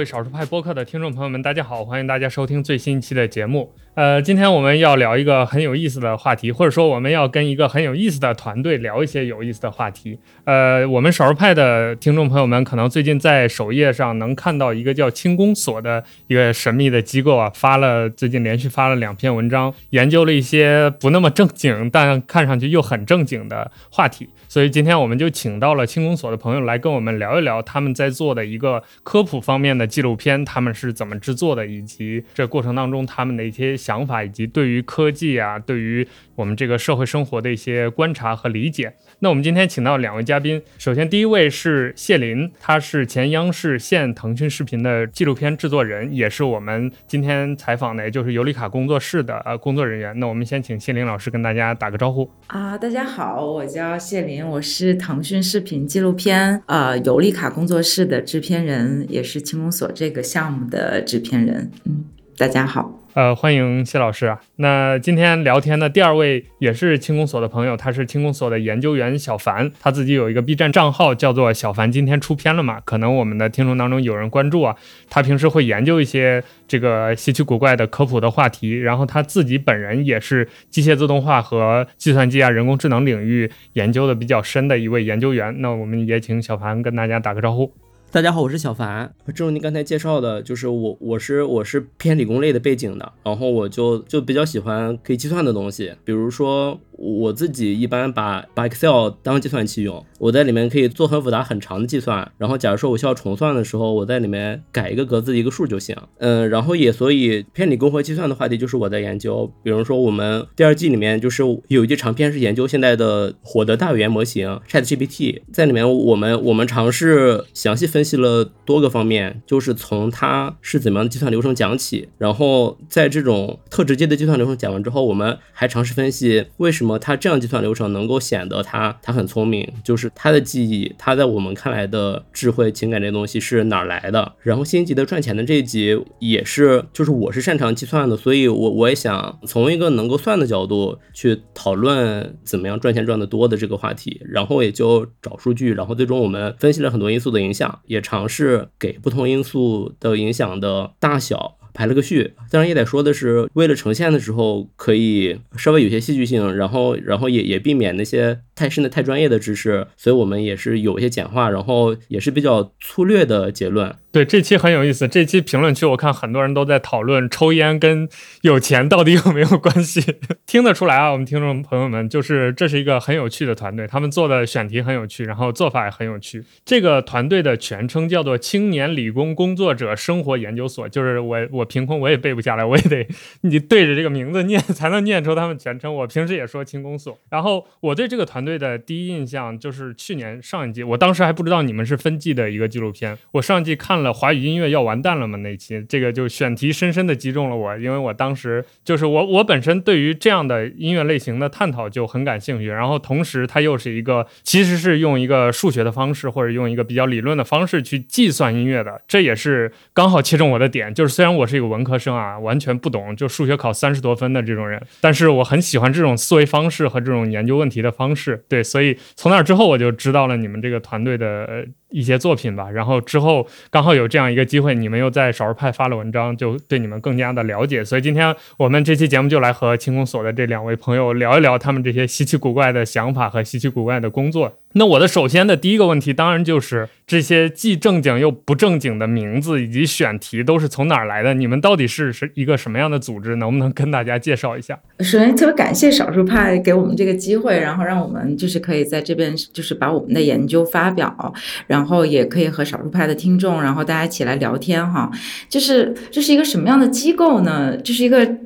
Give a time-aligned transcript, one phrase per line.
[0.00, 3.70] 各位少数派播客的听众朋友们，大家好，欢迎大家收听最新一期的节目。
[3.94, 10.18] 呃，今天我们要聊一个很有意思的话题，或者说我们要跟一个很有意思的团队聊一些有意思的话题。
[10.44, 24.30] 呃，我们少数派的听众朋友们可能最近在首页上能看到一个叫轻工所的一个神秘的机构啊，发了最近连续发了两篇文章，研究了一些不那么正经但看上去又很正经的话题。
[24.48, 38.94] 所以今天我们就请到了轻工所的朋友来跟我们聊一聊他们在做的一个科普方面的纪录片，他们是怎么制作的，以及这过程当中他们的一些想法，以及对于科技啊，对于我们这个社会生活的一些观察和理解。
[39.18, 50.18] 那我们今天请到两位嘉宾，首先第一位是谢林，他是前央视现腾讯视频的纪录片制作人，也是我们今天采访的，也就是尤里卡工作室的呃工作人员。
[50.18, 54.46] 那我们先请谢林老师跟大家打个招呼啊，大家好，我叫谢林。
[54.48, 61.70] 我是腾讯视频纪录片呃尤利卡工作室的制片人，也是轻工所这个项目的制片人。
[61.86, 62.04] 嗯，
[62.36, 62.98] 大家好。
[63.14, 64.38] 呃，欢迎谢老师啊。
[64.56, 72.78] 那今天聊天的第二位也是轻工所的朋友，他是轻工所的研究员小凡，他自己有一个 B 站账号叫做小凡今天出片了嘛？
[72.84, 74.76] 可能我们的听众当中有人关注啊。
[75.08, 85.62] 他平时会研究一些这个稀奇古怪的科普的话题，然后他自己本人也是机械自动化和计算机啊、人工智能领域研究的比较深的一位研究员。
[85.62, 87.72] 那我们也请小凡跟大家打个招呼。
[88.12, 89.14] 大家好，我是小凡。
[89.32, 96.80] 正如您刚才介绍的，就是我，我是我是偏理工类的背景的，然后我就就比较喜欢可以计算的东西，比如说。
[97.00, 105.96] 我自己一般把把 Excel 当计算器用，我在里面可以做很复杂很长的计算，然后假如说我需要重算的时候，我在里面改一个格子一个数就行。
[106.18, 126.89] 嗯，然后也所以偏理工和计算的话题就是我在研究，比如说我们第二季里面就是有一集长篇是研究现在的火的大语言模型 ChatGPT，在里面我们我们尝试详细分析了多个方面，就是从它是怎么样的计算流程讲起，然后在这种特直接的计算流程讲完之后，我们还尝试分析为什么。
[126.98, 134.34] 它这样计算流程能够显得它它很聪明，就是它的记忆，它在我们看来的智慧、情感这东西是哪儿来的？
[134.42, 151.56] 然后新一集的赚钱的这一集也是，就是我是擅长计算的，所以我我也想从一个能够算的角度去讨论怎么样赚钱赚得多的这个话题，然后也就找数据，然后最终我们分析了很多因素的影响，也尝试给不同因素的影响的大小。
[151.72, 163.96] 排了个序，当然也得说的是，为了呈现的时候可以稍微有些戏剧性，然后然后也也避免那些太深的太专业的知识，所以我们也是有一些简化，然后也是比较粗略的结论。
[164.12, 168.06] 对这期很有意思，这期评论区我看很多人都在讨论抽烟跟
[168.42, 170.02] 有钱到底有没有关系，
[170.46, 176.44] 听得出来啊，我们听众朋友们就是这是一个很有趣的团队，他们做的选题很有趣，然后做法也很有趣。
[176.66, 183.06] 这个团队的全称叫做青年理工工作者生活研究所，就是我我凭空我也背不下来，我也得
[183.42, 185.94] 你对着这个名字念才能念出他们全称。
[185.94, 194.00] 我平时也说轻工所，然后我对这个团队对的第一印象就是去年上一季，我当时还不知道你们是分季的一个纪录片，我上一季看。
[194.00, 195.36] 了华语音乐要完蛋了吗？
[195.40, 210.94] 那期这个就选题深深的击中了我，因为我当时就是我我本身对于这样的音乐类型的探讨就很感兴趣，然后同时它又是一个其实是用一个数学的方式或者用一个比较理论的方式去计算音乐的，这也是刚好切中我的点。
[210.94, 218.39] 就是虽然我是一个文科生啊，完全不懂就数学考三十多分的这种人，但是我很喜欢这种思维方式和这种研究问题的方式。
[218.48, 221.66] 对，所以从那之后我就知道了你们这个团队的。
[221.90, 227.84] 一些作品吧，然后之后刚好有这样一个机会，你们又在少数派发了文章，就对你们更加的了解。
[227.84, 234.56] 所以今天我们这期节目就来和清空所的这两位朋友聊一聊他们这些稀奇古怪的想法和稀奇古怪的工作。
[234.74, 241.34] 那我的首先的第一个问题，当然就是这些既正经又不正经的名字以及选题都是从哪儿来的？
[241.34, 243.34] 你们到底是是一个什么样的组织？
[243.34, 244.78] 能不能跟大家介绍一下？
[245.00, 251.34] 首先特别感谢少数派给我们这个机会，然后让我们就是可以在这边就是把我们的研究发表，
[251.66, 255.10] 然然后也可以和少数派的听众，然后大家一起来聊天哈。
[255.48, 257.74] 就是这是一个什么样的机构呢？
[257.78, 258.36] 这是一个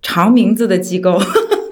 [0.00, 1.20] 长名字的机构。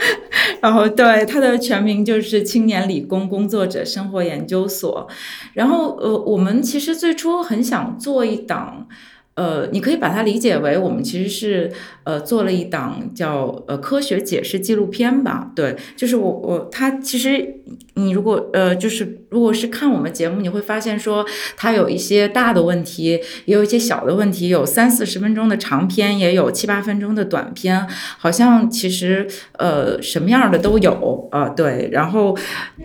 [0.61, 5.07] 然后，对它的全名就是青年理工工作者生活研究所。
[5.55, 8.89] 然后，呃，我们其实最初很想做一档。
[9.35, 11.73] 呃，你可以把它理解为我们其实是
[12.05, 17.61] 呃做了一档叫呃科学解释纪录片吧，对，就是我我它其实
[17.95, 21.25] 你如果呃就是如果是看我们节目，你会发现说
[21.57, 27.87] 它有一些大的问题，也有一些小的问题，有三四十分钟的长篇，也有七八分钟的短篇，
[28.19, 29.27] 好像其实
[29.59, 32.37] 呃什么样的都有啊，对，然后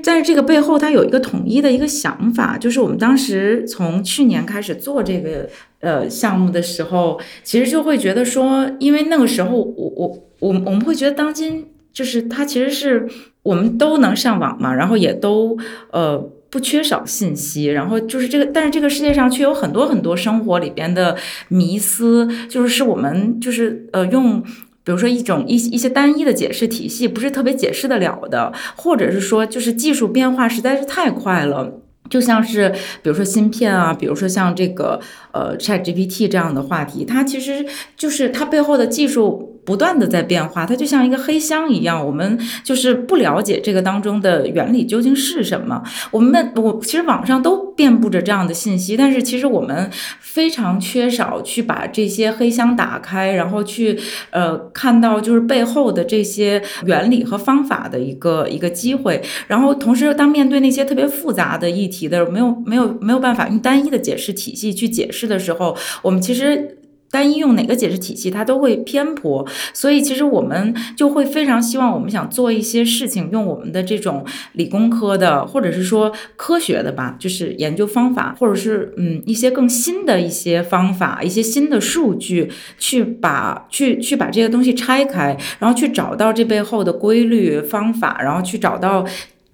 [0.01, 5.49] 在这个背后它有一个统一的一个想法，就是我们当时从去年开始做这个。
[5.79, 10.07] 呃项目的时候，其实就会觉得说，因为那个时候我我
[10.39, 13.07] 我我们会觉得当今就是它其实是
[13.43, 15.57] 我们都能上网嘛，然后也都
[15.91, 16.17] 呃
[16.49, 21.15] 不缺少信息，然后就是这个，但是这个世界上却有很多很多生活里边的
[21.49, 24.43] 迷思，就是是我们就是呃用。
[24.83, 31.73] 比如说一种一一些单一的解释体系不是特别解释得了的，或者是说就是技术变化实在是太快了，
[32.09, 32.69] 就像是
[33.03, 34.97] 比如说芯片啊，比如说像这个
[35.31, 37.65] 呃 ChatGPT 这样的话题，它其实
[37.95, 39.53] 就是它背后的技术。
[39.67, 45.83] 不断的在变化，它就像一个黑箱一样，我们就是不了解这个当中的原理究竟是什么。
[46.09, 49.89] 我们我其实网上都遍布着这样的信息，但是其实我们
[50.21, 59.21] 非常缺少去把这些黑箱打开，然后去呃看到就是背后的这些原理和方法的一个一个机会。
[59.47, 66.77] 然后同时，当面对那些特别复杂的议题的没有没有没有办法用单一的解释体系去解释的时候，我们其实。
[67.09, 89.05] 单一用哪个解释体系，它都会偏颇，所以其实我们就会非常希望，我们想做一些事情，用我们的这种理工科的，或者是说科学的吧，就是研究方法，或者是嗯一些更新的一些方法，一些新的数据，去把去去把这些东西拆开，然后去找到这背后的规律方法，然后去找到。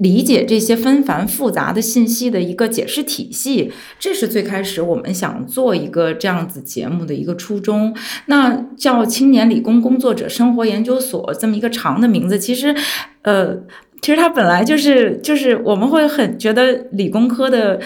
[0.03, 7.95] 理解这些纷繁复杂的信息的一个解释体系，这是最开始我们想做一个这样子节目的一个初衷。
[8.25, 12.75] 那叫青年理工工作者生活研究所这么一个长的名字，其实，
[13.21, 13.55] 呃，
[14.01, 17.79] 其实它本来就是就是我们会很觉得理工科的，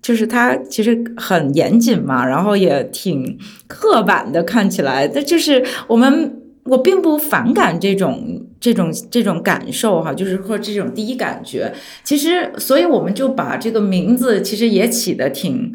[0.00, 6.34] 就是它其实很严谨嘛，然后也挺刻板的，看起来，那就是我们。
[6.68, 11.72] 我并不反感这种这种这种感受哈，就是或这种第一感觉。
[12.04, 15.72] 其实，所以我们就把这个名字其实也起的挺，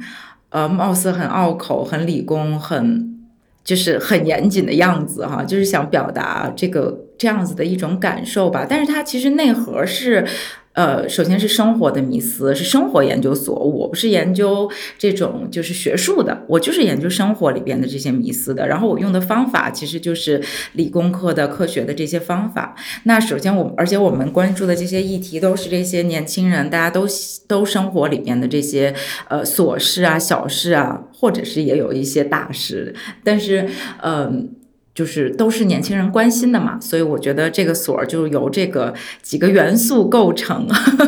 [0.50, 3.18] 呃，貌似很拗口、很理工、很
[3.64, 8.66] 就是很严谨的样子哈，就是想表达这个这样子的一种感受吧。
[8.70, 10.26] 但是它其实内核是。
[10.74, 13.54] 呃，首先是生活的迷思，是生活研究所。
[13.56, 18.68] 我不是研究这种就是学术的，我就是研究生活里边的这些迷思的。
[18.68, 20.42] 然后我用的方法其实就是
[20.74, 22.76] 理工科的科学的这些方法。
[23.04, 27.06] 那首先我，而且我们关注的这些议题都是这些年轻人大家都
[27.48, 28.94] 都生活里边的这些
[29.30, 32.96] 呃琐事啊、小事啊，或者是也有一些大事。
[33.24, 33.70] 但是，
[34.02, 34.56] 嗯。
[34.96, 40.68] 就是都是年轻人关心的嘛，所以我觉得这个所就由这个几个元素构成。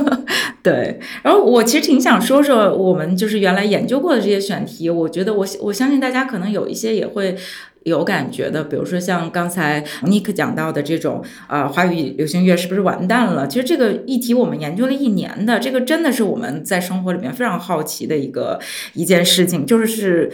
[0.64, 7.36] 对，然后我其实挺想说说我们就是原来研究过的这些选题，我觉得我我相信大家可能有一些也会
[7.84, 13.48] 有感觉的，比如说像刚才 Nick 讲到的这种啊，华语流行乐是不是完蛋了？
[13.48, 18.60] 其实这个议题我们研究了一年的，这个真的是我们在生活里面非常好奇的一个
[18.94, 20.32] 一件事情，就是。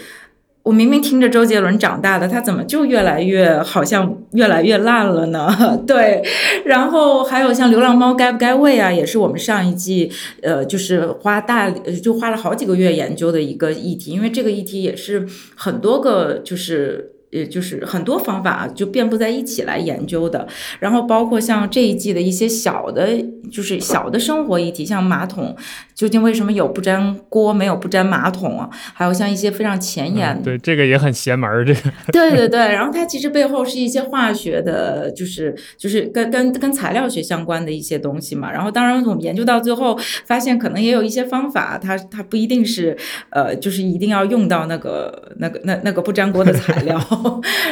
[0.63, 5.50] 我明明听着周杰伦长大的，他怎么就越来越好像越来越烂了呢？
[5.88, 6.22] 对，
[6.65, 15.25] 然后还有像流浪猫该不该喂啊，也是我们上一季呃，就是花大就花了好几个月研究的一个议题，因为这个议题也是
[15.56, 17.13] 很多个就是。
[17.32, 20.48] 也就是很多方法就遍布在一起来研究的，
[20.80, 23.08] 然后包括像这一季的一些小的，
[23.52, 25.56] 就是小的生活议题，像马桶
[25.96, 28.70] 究竟为什么有不粘锅没有不粘马桶啊？
[28.94, 31.80] 还有像一些非常前沿的，对这个也很邪门儿，这个
[32.12, 38.52] 对对对，然后它其实背后是一些化学的，就是就是跟跟跟材料学相关的一些东西嘛。
[38.52, 42.98] 然后当然我们研究到最后发现，可能也有一些方法，它它不一定是
[43.30, 47.00] 呃，就是一定要用到那个那个那那个不粘锅的材料。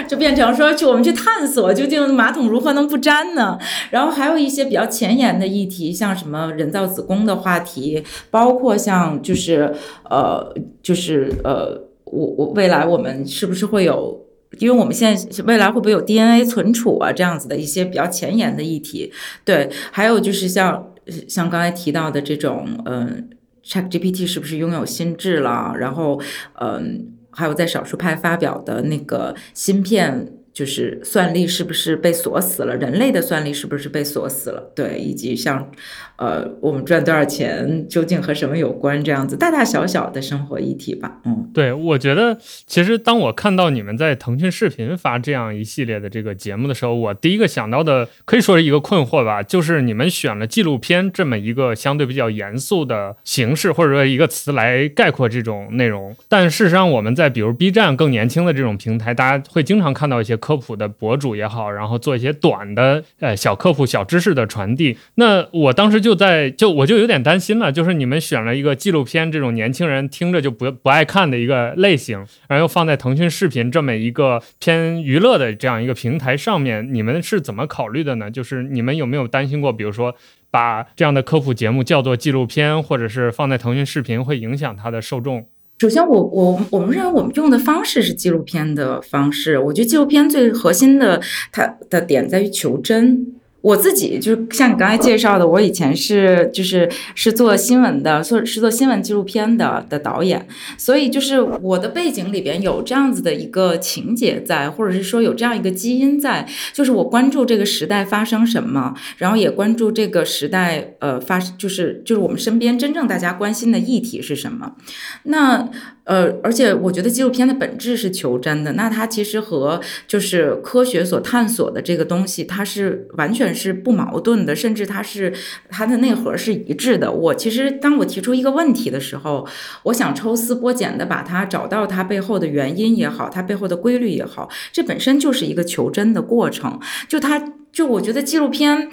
[0.08, 3.58] 就变成说，去我们去探索究竟马桶如何能不粘呢？
[3.92, 9.74] 然后还有一些比较前沿的议题，像什么人造子宫的话题，包括像就是
[10.10, 14.26] 呃，就是呃，我我未来我们是不是会有？
[14.58, 17.12] 因为我们现在未来会不会有 DNA 存储啊？
[17.12, 19.14] 这样子的一些比较前沿的议题。
[19.46, 20.92] 对，还有就是像
[21.28, 23.30] 像刚才提到的这种，嗯
[23.64, 25.74] ，ChatGPT 是不是拥有心智了？
[25.78, 26.20] 然后，
[26.60, 27.14] 嗯。
[27.40, 30.39] 还有在少数派发表的那个芯片。
[30.54, 32.76] 就是算力是不是被锁死了？
[32.76, 34.72] 人类的算力是不是被锁死了？
[34.76, 35.72] 对，以及像，
[36.18, 39.02] 呃，我们赚多少钱究竟和什么有关？
[39.04, 41.22] 这样子大大小小的生活议题吧。
[41.26, 56.16] 嗯，对，我觉得其实当我看到你们在腾讯视频发这样一系列的这个节目的时候，我第一个想到的可以说是一个困惑吧，就是你们选了纪录片这么一个相对比较严肃的形式，或者说一个词来概括这种内容。
[56.28, 60.36] 但事实上，我们在比如 B 站更年轻的这种平台，大家会经常看到一些。
[60.50, 64.98] 科普的博主也好，然后做一些短的呃小科普、小知识的传递。
[65.14, 78.32] 那我当时就在就我就有点担心了，就是你们选了一个纪录片这种年轻人听着就不不爱看的一个类型，然后又放在腾讯视频这么一个偏娱乐的这样一个平台上面，你们是怎么考虑的呢？
[78.32, 80.16] 就是你们有没有担心过，比如说
[80.50, 85.46] 把这样的科普节目叫做纪录片，或者是放在腾讯视频会影响它的受众？
[85.80, 89.58] 首先，我我我们认为我们用的方式是纪录片的方式。
[89.58, 91.22] 我觉得纪录片最核心的
[91.54, 93.39] 它的点在于求真。
[93.62, 100.48] 我自己就是像你刚才介绍的，我以前是就是是做新闻的，做是做新闻纪录片的的导演，
[100.78, 114.76] 所以就是我的背景里边有这样子的一个情节在，或者是说有这样一个基因在，就是我关注这个时代发生什么，然后也关注这个时代呃发就是就是我们身边真正大家关心的议题是什么，
[115.24, 115.70] 那。
[116.06, 125.34] 呃，而且我觉得纪录片的本质是求真的，那它其实和就是科学所探索的这个东西，它是完全是不矛盾的，甚至它是
[125.70, 127.12] 它的内核是一致的。
[127.12, 129.48] 我其实当我提出一个问题的时候，
[129.84, 136.80] 我想抽丝剥茧的把它找到它背后的原因也好，它背后的规律也好，这本身就是一个求真的过程。
[137.08, 138.90] 就它，就我觉得纪录片，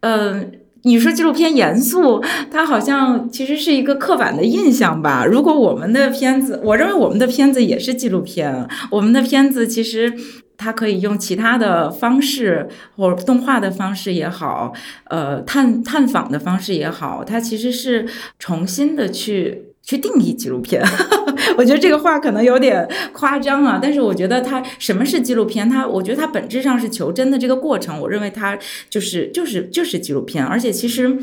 [0.00, 0.52] 嗯。
[0.82, 5.26] 你说纪录片严肃，它好像其实是一个刻板的印象吧？
[5.26, 10.10] 如果我们的片子，我认为我们的片子也是纪录片，我们的片子其实
[10.60, 14.72] 他可以用其他的方式，或者动画的方式也好，
[15.04, 18.06] 呃，探探访的方式也好，它其实是
[18.38, 19.64] 重新的去。
[19.82, 20.80] 去定义纪录片，
[21.58, 25.68] 我觉得这个话可能有点夸张啊，但是我觉得它什么是纪录片？
[25.68, 28.56] 它我觉得它本质上是求真的这个过程，我认为它
[28.88, 30.44] 就是就是就是纪录片。
[30.44, 31.18] 而且其实，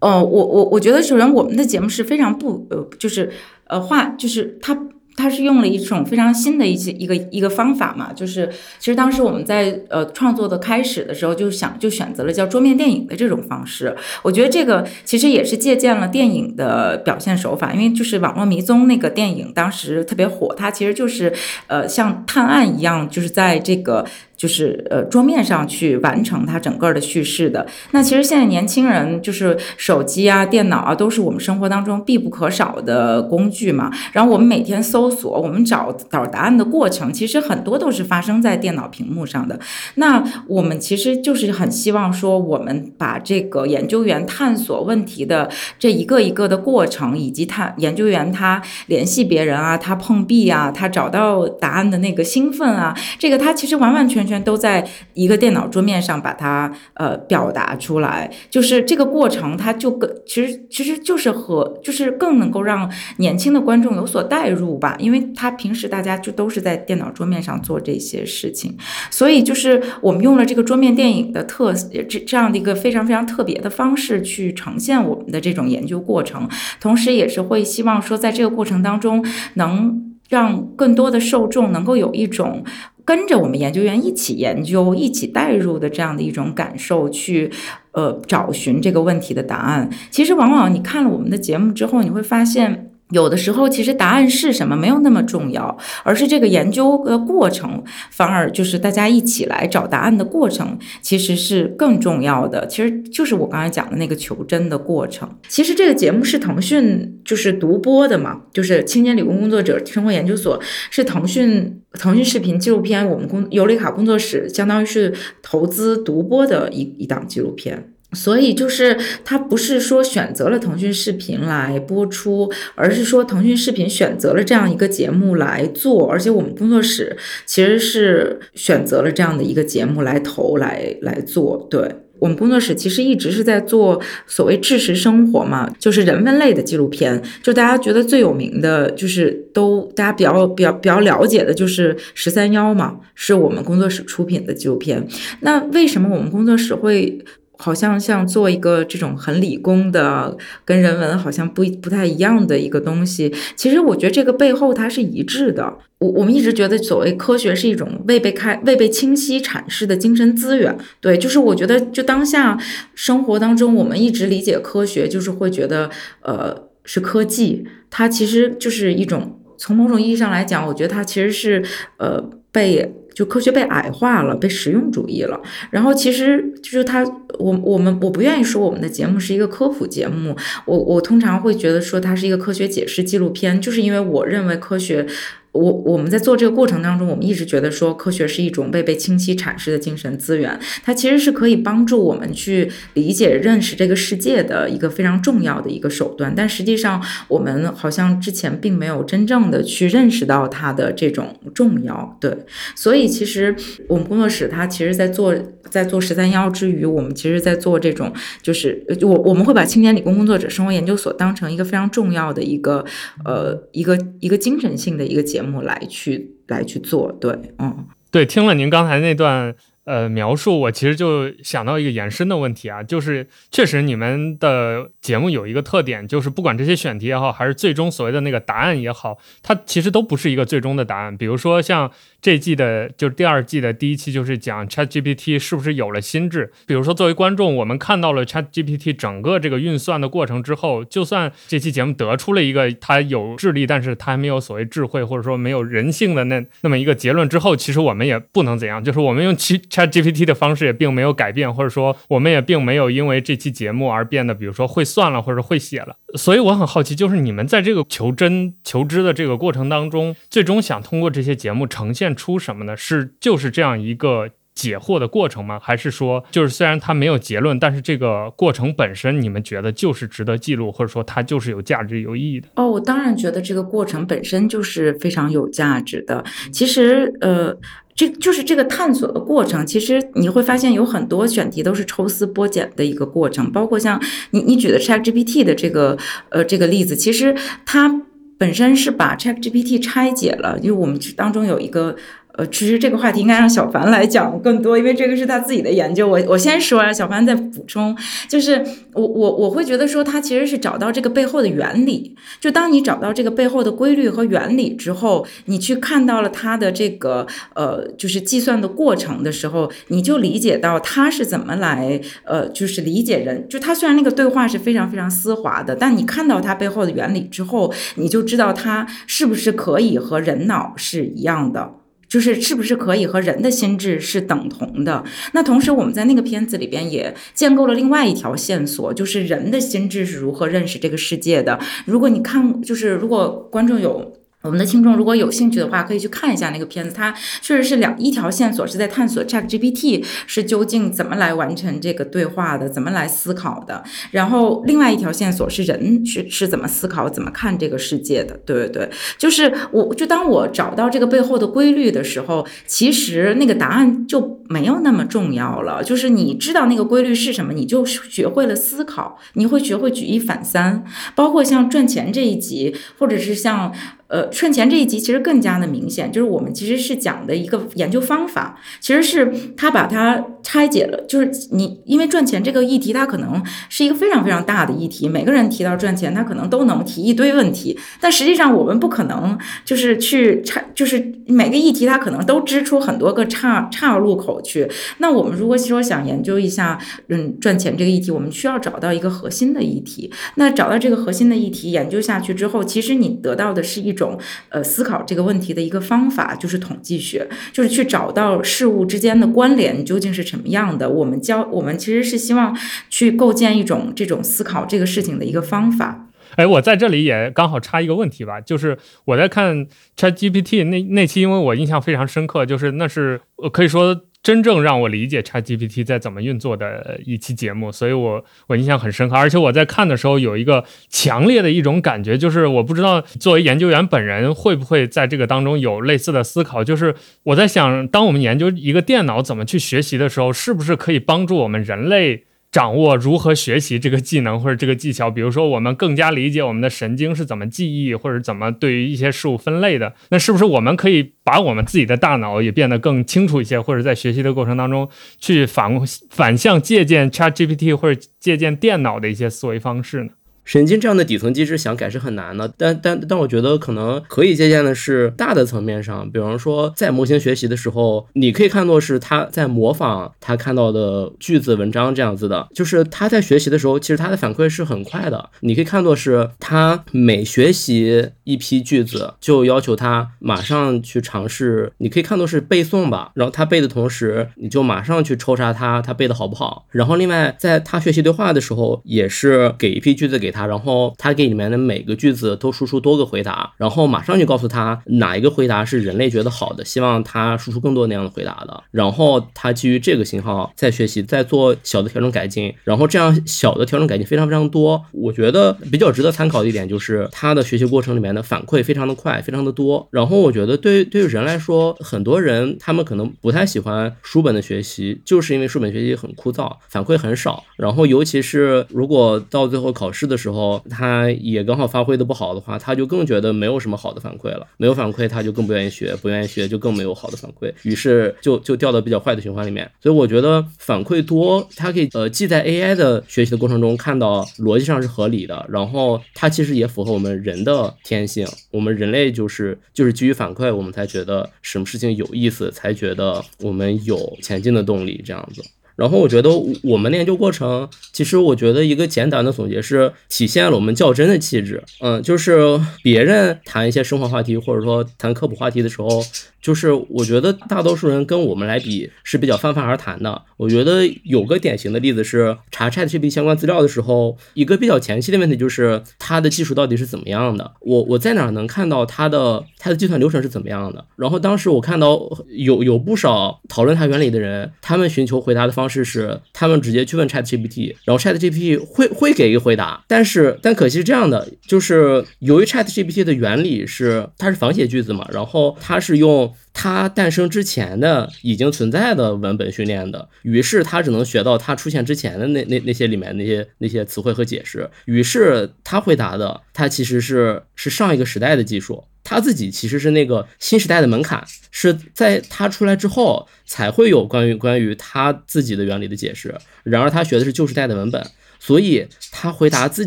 [0.00, 3.30] 呃，我我我觉得首先我们的节目是非常不呃，就是
[3.68, 4.76] 呃话就是它。
[5.18, 8.48] 他是用了一种非常新的一些一个一个方法嘛，就是
[8.78, 13.94] 其实当时我们在呃创作的开始的时候就想就选择了叫桌面电影的这种方式。
[14.22, 21.32] 我觉得这个其实也是借鉴了电影的表现手法，因为就是《网络迷踪》那个电影当时特别火，它其实就是
[21.66, 24.06] 呃像探案一样，就是在这个。
[24.38, 27.66] 就是呃桌面上去完成它整个的叙事的。
[27.90, 33.90] 那其实现在年轻人就是手机啊、电脑啊，都是我们生活当中必不可少的工具嘛。
[34.12, 39.58] 然后我们每天搜索、我们找找答案的过程，其实很多都是发生在电脑屏幕上的。
[39.96, 54.27] 那我们其实就是很希望说，我们把这个研究员探索问题的这一个一个的过程，以及他研究员他联系别人啊、他碰壁啊、他找到答案的那个兴奋啊，这个他其实完完全。
[54.28, 68.76] 全都在一个电脑桌面上把它呃表达出来，就是这个过程，它就更其实其实就是和就是更能够让年轻的观众有所代入吧，因为他平时大家就都是在电脑桌面上做这些事情，
[69.10, 76.46] 所以就是我们用了这个桌面电影的特这这样的一个非常非常特别的方式去呈现我们的这种研究过程，
[76.78, 82.64] 同时也是会希望说在这个过程当中能让更多的受众能够有一种。
[83.08, 87.50] 跟着我们研究员一起研究、一起带入的这样的一种感受，去
[87.92, 89.88] 呃找寻这个问题的答案。
[90.10, 92.87] 其实，往往你看了我们的节目之后，你会发现。
[93.10, 102.66] 有的时候，其实答案是什么没有那么重要，而是这个研究的过程，反而就是大家一起来找答案的过程，其实是更重要的。
[102.66, 105.28] 其实就是我刚才讲的那个求真的过程。
[105.48, 110.60] 其实这个节目是腾讯就是独播的嘛，就是青年理工工作者生活研究所
[110.90, 117.92] 是腾讯腾讯视频纪录片，我们工尤里卡工作室相当于是投资独播的一一档纪录片。
[118.14, 131.66] 所以就是它不是说选择了腾讯视频来播出，而是说腾讯视频选择了这样一个节目来做，而且我们工作室其实是选择了这样的一个节目来投来来做。
[131.70, 131.86] 对
[132.18, 137.22] 我们工作室其实一直是在做所谓知识生活嘛，就是人文类的纪录片。
[137.42, 145.06] 就大家觉得最有名的就是都大家比较比较比较了解的就是十三幺嘛，是我们工作室出品的纪录片。
[145.40, 147.22] 那为什么我们工作室会？
[147.60, 153.34] 好像像做一个这种很理工的，跟人文好像不不太一样的一个东西。
[153.56, 155.76] 其实我觉得这个背后它是一致的。
[155.98, 160.78] 我我们一直觉得所谓科学是一种未被开、未被清晰阐释的精神资源。
[161.00, 162.56] 对，就是我觉得就当下
[162.94, 165.90] 生活当中，我们一直理解科学，就是会觉得
[166.22, 171.64] 呃是科技，它其实就是一种从某种意义上来讲，我觉得它其实是
[171.96, 172.94] 呃被。
[173.18, 175.40] 就科学被矮化了，被实用主义了。
[175.72, 177.02] 然后其实就是他，
[177.40, 185.04] 我我们我不愿意说我们的节目是一个科普节目，我我通常会觉得说它是一个科学解释纪录片，就是因为我认为科学。
[185.52, 196.32] 我我们在做这个过程当中，我们一直觉得说科学是一种未被清晰阐释的精神资源，它其实是可以帮助我们去理解、认识这个世界的一个非常重要的一个手段。
[196.36, 202.16] 但实际上，我们好像之前并没有真正的去认识到它的这种重要。
[202.20, 202.36] 对，
[202.76, 203.56] 所以其实
[203.88, 205.34] 我们工作室它其实在做
[205.70, 208.12] 在做十三幺之余，我们其实在做这种
[208.42, 212.84] 就是我我们会把青年理工工作者生活研究所当成一个非常重要的一个
[213.24, 215.38] 呃一个一个精神性的一个节。
[215.38, 219.54] 节目来去来去做，对，嗯，对，听了您刚才那段
[219.88, 231.16] 呃描述，我其实就想到一个延伸的问题啊，就是确实你们的节目有一个特点，就是不管这些选题也好，还是最终所谓的那个答案也好，它其实都不是一个最终的答案。
[231.16, 231.90] 比如说像。
[232.20, 236.52] 这季的就是第二季的第一期，就是讲 Chat GPT 是不是有了心智。
[236.66, 248.82] 比如说，作为观众，我们看到了 Chat GPT 整个这个运算的过程之后，就算这期节目得出了一个它有智力，但是它还没有所谓智慧，或者说没有人性的那那么一个结论之后，其实我们也不能怎样。
[248.82, 255.96] 就是我们用其 GPT 的方式也并没有改变，或者说我们也并没有因为这期节目而变得，比如说会算了或者会写了。
[256.14, 262.08] 所以我很好奇，就是你们在这个求真求知的这个过程当中，最终想通过这些节目呈现。
[262.18, 262.76] 出什么呢？
[262.76, 265.60] 是就是这样一个解惑的过程吗？
[265.62, 272.48] 还是说，就是虽然它没有结论，但是这个过程本身，你们觉得就是值得记录，或者说它就是有价值、有意义的？
[272.56, 276.24] 哦，我当然觉得这个过程本身就是非常有价值的。
[276.50, 277.56] 其实，呃，
[277.98, 279.66] 这就是这个探索的过程。
[279.66, 284.00] 其实你会发现，有很多选题都是抽丝剥茧的一个过程，包括像
[284.30, 287.34] 你你举的 ChatGPT 的这个呃这个例子，其实
[287.66, 288.02] 它。
[288.40, 291.96] 本身是把 ChatGPT 拆解了，因为我们当中有一个。
[292.38, 296.06] 呃，其实这个话题应该让小凡来讲更多，因为这个是他自己的研究。
[296.06, 297.96] 我我先说啊，小凡再补充。
[298.28, 302.14] 就是我我我会觉得说，他其实是找到这个背后的原理。
[302.40, 313.48] 就当你找到这个背后的规律和原理之后，你去看到了他的这个呃，就是计算的过程的时候，你就理解到他是怎么来呃，就是理解人。
[313.48, 321.77] 就他虽然那个对话是非常非常丝滑的，但你看到他背后的原理之后，你就知道他是不是可以和人脑是一样的。
[322.08, 325.04] 就是是不是可以和人的心智是等同的？
[325.32, 331.60] 那同时我们在那个片子里边也建构了另外一条线索，就是人的心智是如何认识这个世界的。
[331.84, 334.17] 如果你看，就是如果观众有。
[334.48, 336.90] 我们的听众如果有兴趣的话，可以去看一下那个片子。
[336.96, 343.84] 它确实是两一条线索，是在探索 ChatGPT 是究竟怎么来完成这个对话的，怎么来思考的。
[344.10, 348.40] 然后另外一条线索是人是是怎么思考、怎么看这个世界的。
[348.46, 355.84] 对对对，就是我就当我找到这个背后的规律的时候，其实那个答案就没有那么重要了。
[355.84, 360.82] 就是你知道那个规律是什么，你就学会了思考，你会学会举一反三。
[361.14, 363.74] 包括像赚钱这一集，或者是像。
[364.08, 384.66] 呃，赚钱这一集其实更加的明显，就是我们其实是讲的一个研究方法，其实是他把它拆解了，就是你因为赚钱这个议题，它可能是一个非常非常大的议题，每个人提到赚钱，他可能都能提一堆问题，但实际上我们不可能就是去拆，就是每个议题它可能都支出很多个岔岔路口去。
[384.98, 390.10] 那我们如果说想研究一下，嗯，赚钱这个议题，我们需要找到一个核心的议题。
[390.36, 393.97] 那找到这个核心的议题，研究下去之后，其实你得到的是一。
[393.98, 400.88] 种呃思考这个问题的一个方法就是统计学，就是去找到事物之间的关联究竟是什么样的。
[400.88, 402.56] 我们教我们其实是希望
[402.88, 406.06] 去构建一种这种思考这个事情的一个方法。
[406.36, 413.20] 哎，我在这里也刚好插一个问题吧，就是我在看 ChatGPT 那那期，因为我印象非常深刻，就是那是
[413.52, 414.02] 可以说。
[414.22, 419.14] 真正让我理解 ChatGPT 在怎么运作的一期节目，所以我我印象很深刻。
[419.14, 426.62] 而且我在看的时候有一个强烈的一种感觉，就是我不知道作为研究员本人会不会在这个当中有类似的思考。
[426.62, 432.24] 就是我在想，当我们研究一个电脑怎么去学习的时候，是不是可以帮助我们人类？
[432.50, 445.78] 掌握如何学习这个技能或者这个技巧，比如说我们更加理解我们的神经是怎么记忆或者怎么对于一些事物分类的，那是不是我们可以把我们自己的大脑也变得更清楚一些，或者在学习的过程当中去反
[446.10, 450.10] 反向借鉴 ChatGPT 或者借鉴电脑的一些思维方式呢？
[450.48, 452.50] 神经这样的底层机制想改是很难的。
[452.56, 465.28] 但但但我觉得可能可以借鉴的是大的层面上，比方说在模型学习的时候，你可以看作是他在模仿他看到的句子、文章这样子的，就是他在学习的时候，其实他的反馈是很快的。
[465.40, 473.12] 你可以看作是他每学习一批句子，就要求他马上去尝试，你可以看作是背诵吧。
[473.12, 476.66] 然后他背的同时，你就马上去抽查他他背的好不好。
[476.70, 488.62] 然后另外在他学习对话的时候，也是给一批句子给他，然后他给里面的每个句子都输出多个回答，然后马上就告诉他哪一个回答是人类觉得好的，希望他输出更多那样的回答的。
[488.70, 494.84] 然后他基于这个信号再学习，再做小的调整改进，然后这样小的调整改进非常非常多。
[494.92, 499.86] 我觉得比较值得参考的一点就是他的学习过程里面的反馈非常的快，非常的多。
[499.90, 507.44] 然后我觉得对对于人来说，很多人他们可能不太喜欢书本的学习，就是因为书本学习很枯燥，反馈很少。
[507.56, 514.46] 然后尤其是如果到最后考试的时候，他也刚好发挥的不好的话，他就更觉得没有什么好的反馈了。
[514.56, 519.70] 没有反馈，他就更不愿意学，不愿意学就更没有好的反馈，于是就就掉到比较坏的循环里面。
[519.80, 528.26] 所以我觉得反馈多，它可以呃既在 AI 的学习的过程中看到逻辑上是合理的，然后它其实也符合我们人的天性。
[528.50, 535.42] 我们人类就是就是基于反馈，我们才觉得什么事情有意思，才觉得我们有前进的动力这样子。
[535.78, 536.28] 然后我觉得
[536.64, 541.62] 我们的研究过程，其实我觉得一个简短的总结是体现了我们较真的气质。
[541.80, 546.02] 嗯，就是别人谈一些生活话题或者说谈科普话题的时候。
[546.40, 550.22] 就是我觉得大多数人跟我们来比是比较泛泛而谈的。
[550.36, 557.52] 我觉得有个典型的例子是查 ChatGPT 相关资料的时候，一个比较前期的问题就是它的技术到底是怎么样的？
[557.60, 560.84] 我我在哪能看到它的它的计算流程是怎么样的？
[560.94, 569.84] 然后当时我看到有有不少讨论它原理的人，他们寻求回答的方式是他们直接去问 ChatGPT，然后 ChatGPT 会会给一个回答。
[569.86, 584.68] 但是但可惜是这样的，就是由于 ChatGPT 的原理是它是仿写句子嘛，然后它是用它诞生之前的已经存在的文本训练的，于是它只能学到它出现之前的那那那些里面那些那些词汇和解释。
[584.84, 596.36] 于是他回答的，它其实是是上一个时代的技术，他自己其实是那个新时代的门槛，是在他出来之后才会有关于关于他自己的原理的解释。
[596.64, 598.04] 然而他学的是旧时代的文本，
[598.40, 599.86] 所以他回答自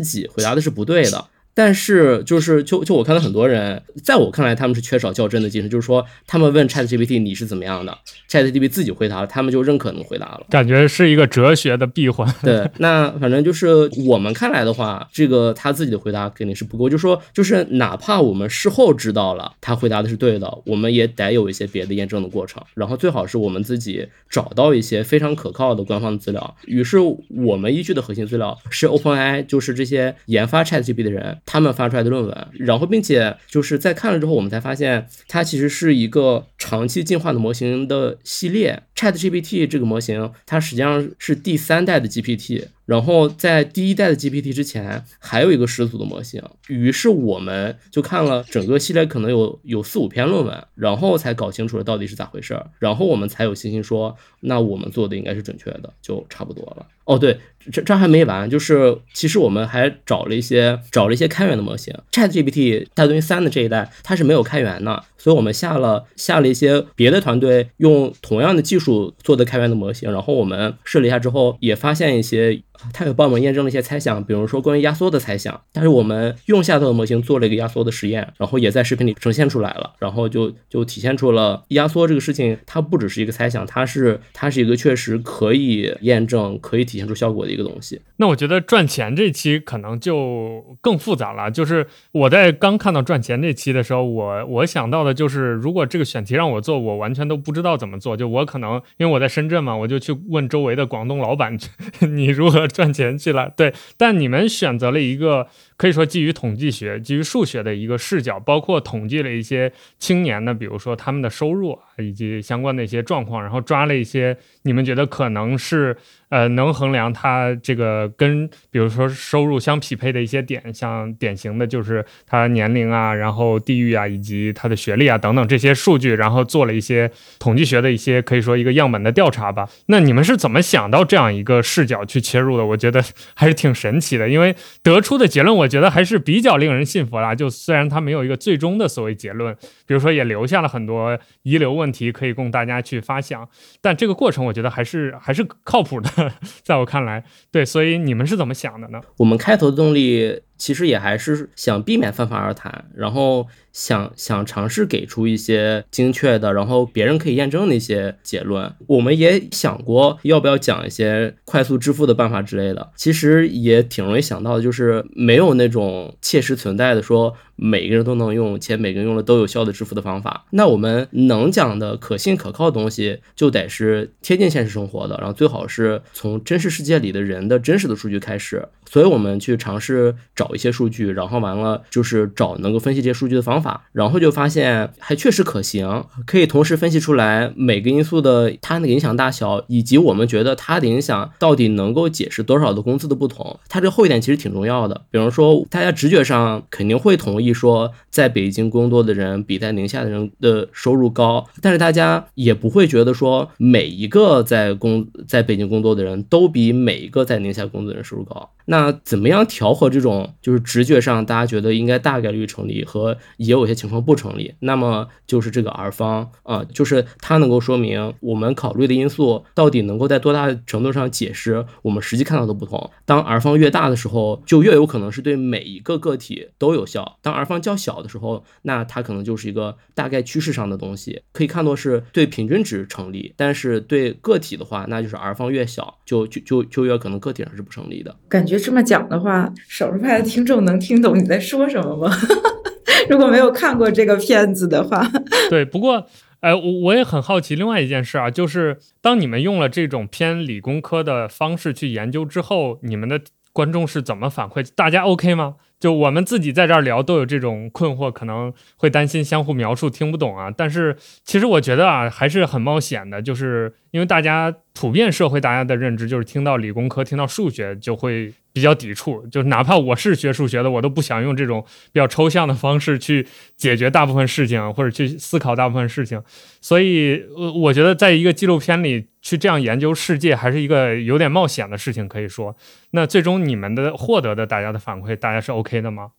[0.00, 1.28] 己回答的是不对的。
[1.54, 7.96] 但是就是就就我看到很多人，在我看来他们是缺少较真的精神，就是说他们问 ChatGPT 你是怎么样的
[8.30, 12.26] ，ChatGPT 自己回答了，他们就认可能回答了，感觉是一个哲学的闭环。
[12.42, 26.56] 对，那反正就是我们看来的话，这个他自己的回答肯定是不够，就是说就是哪怕我们事后知道了他回答的是对的，我们也得有一些别的验证的过程，然后最好是我们自己找到一些非常可靠的官方资料。
[26.64, 26.96] 于是
[27.28, 31.36] 我们依据的核心资料是 OpenAI，就是这些研发 ChatGPT 的人。
[31.44, 38.82] 他们发出来的论文，然后并且就是在看了之后，我们才发现它其实是一个长期进化的模型的系列。
[38.94, 42.66] ChatGPT 这个模型，它实际上是第三代的 GPT。
[42.84, 46.42] 然后在第一代的 GPT 之前，还有一个始祖的模型。
[46.68, 52.70] 于是我们就看了整个系列，可能有有四五篇论文，然后才搞清楚了到底是咋回事儿。
[52.78, 56.86] 然后我们才有信心说，那我们做的应该是准确的，就差不多了。
[57.04, 57.36] 哦，对，
[57.72, 61.92] 这这还没完，就是其实我们还找了一些找了一些开源的模型。
[62.12, 72.62] ChatGPT 大东西三的这一代它是没有开源的，所以我们下了下了一些别的团队用同样的技术做的开源的模型，然后我们试了一下之后，也发现一些。
[72.92, 75.60] 他有帮我们验证了一些猜想，比如说关于压缩的猜想。
[75.72, 88.00] 但是我们用下头的模型做了一个压缩的实验，然后也在视频里呈现出来了，然后就就体现出了压缩这个事情，它不只是一个猜想，它是它是一个确实可以验证、可以体现出效果的一个东西。
[88.16, 91.50] 那我觉得赚钱这期可能就更复杂了。
[91.50, 98.16] 就是我在刚看到赚钱这期的时候，我我想到的就是，如果这个选题让我做，我完全都不知道怎么做。
[98.16, 101.58] 就我可能因为我在深圳嘛，我就去问周围的广东老板，
[102.00, 102.66] 你如何？
[102.72, 115.96] 赚钱去了，对，但你们选择了一个可以说基于统计学、基于数学的一个视角，包括统计了一些青年的，比如说他们的收入以及相关的一些状况，然后抓了一些你们觉得可能是。
[116.32, 129.68] 呃，能衡量他这个跟比如说收入相匹配的一些点，像典型的就是他年龄啊，然后地域啊，以及他的学历啊等等这些数据，然后做了一些统计学的一些可以说一个样本的调查吧。
[129.88, 132.64] 那你们是怎么想到这样一个视角去切入的？
[132.64, 137.34] 我觉得还是挺神奇的，因为得出的结论我觉得还是比较令人信服啦。
[137.34, 139.54] 就虽然他没有一个最终的所谓结论，
[139.86, 143.46] 比如说也留下了很多遗留问题可以供大家去发想，
[143.82, 146.21] 但这个过程我觉得还是还是靠谱的。
[146.62, 149.00] 在我看来，对，所以你们是怎么想的呢？
[149.16, 150.42] 我们开头动力。
[150.62, 153.48] 其实也还是想避免泛泛而谈，然后。
[153.72, 158.70] 想想尝试给出一些精确的，然后别人可以验证的一些结论。
[158.86, 170.44] 我们也想过要不要讲一些快速致富的办法之类的，其实也挺容易想到的，就是没有那种切实存在的说每个人都能用且每个人用了都有效的致富的方法。
[170.50, 178.68] 那我们能讲的可信可靠的东西，就得是贴近现实生活的，然后最好是从真实世界里的人的真实的数据开始。
[178.84, 193.58] 所以我们去尝试找一些数据，然后完了就是找能够分析这些数据的方法，然后就发现还确实可行，可以同时分析出来每个因素的它那个影响大小，以及我们觉得它的影响到底能够解释多少的工资的不同。
[193.68, 195.02] 它这后一点其实挺重要的。
[195.10, 208.50] 比如说，大家直觉上肯定会同意说，在北京工作的人比在宁夏的人的收入高，但是大家也不会觉得说每一个在工在北京工作的人都比每一个在宁夏工作的人收入高。
[208.64, 214.54] 那怎么样调和这种就是直觉上大家觉得应该大概率成立和也有些情况不成立？
[214.58, 222.90] 那么就是这个 R 方啊，就是它能够说明我们考虑的因素到底能够在多大程度上解释我们实际看到的不同。
[223.04, 233.34] 当 R 方越大的时候，就越有可能是对每一个个体都有效；当 R 方较小的时候，那它可能就是一个大概趋势上的东西，可以看作是对平均值成立。
[233.36, 238.16] 但是对个体的话，那就是 R 方越小，就就就就越可能个体上是不成立的。
[238.28, 238.58] 感觉。
[238.62, 242.16] 这么讲的话，少数派的听众能听懂你在说什么吗？
[243.10, 245.06] 如果没有看过这个片子的话，
[245.50, 245.62] 对。
[245.62, 246.06] 不过，
[246.40, 253.20] 哎，我我也很好奇另外一件事啊，就是当你们用了这种偏理工科的方式去研究之后，你们的
[253.52, 254.66] 观众是怎么反馈？
[254.74, 255.56] 大家 OK 吗？
[255.78, 260.50] 就我们自己在这儿聊都有这种困惑，可能会担心相互描述听不懂啊。
[260.50, 273.26] 但是其实我觉得啊，还是很冒险的，就是因为大家普遍社会大家的认知就是听到理工科、听到数学就会比较抵触，就哪怕我是学数学的，我都不想用这种比较抽象的方式去
[273.56, 276.22] 解决大部分事情或者去思考大部分事情。
[276.62, 282.56] 所以，我我觉得在一个纪录片里去这样研究世界，还是一个有点冒险的事情，可以说。
[282.92, 286.12] 那最终你们的获得的大家的反馈，大家是 OK 的吗？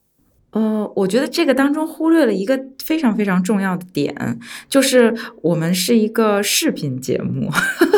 [0.54, 4.14] 呃，我觉得这个当中忽略了一个非常非常重要的点，
[4.68, 7.50] 就是我们是一个视频节目。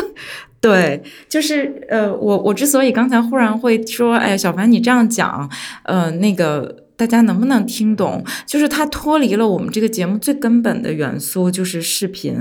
[0.59, 5.49] 对，就是呃，我我之所以刚才忽然会说，哎，小凡你这样讲，
[5.83, 6.86] 呃，那个。
[6.97, 8.23] 大家能不能听懂？
[8.47, 12.35] 就是它脱离了我们这个节目最根本的元素，就是视频。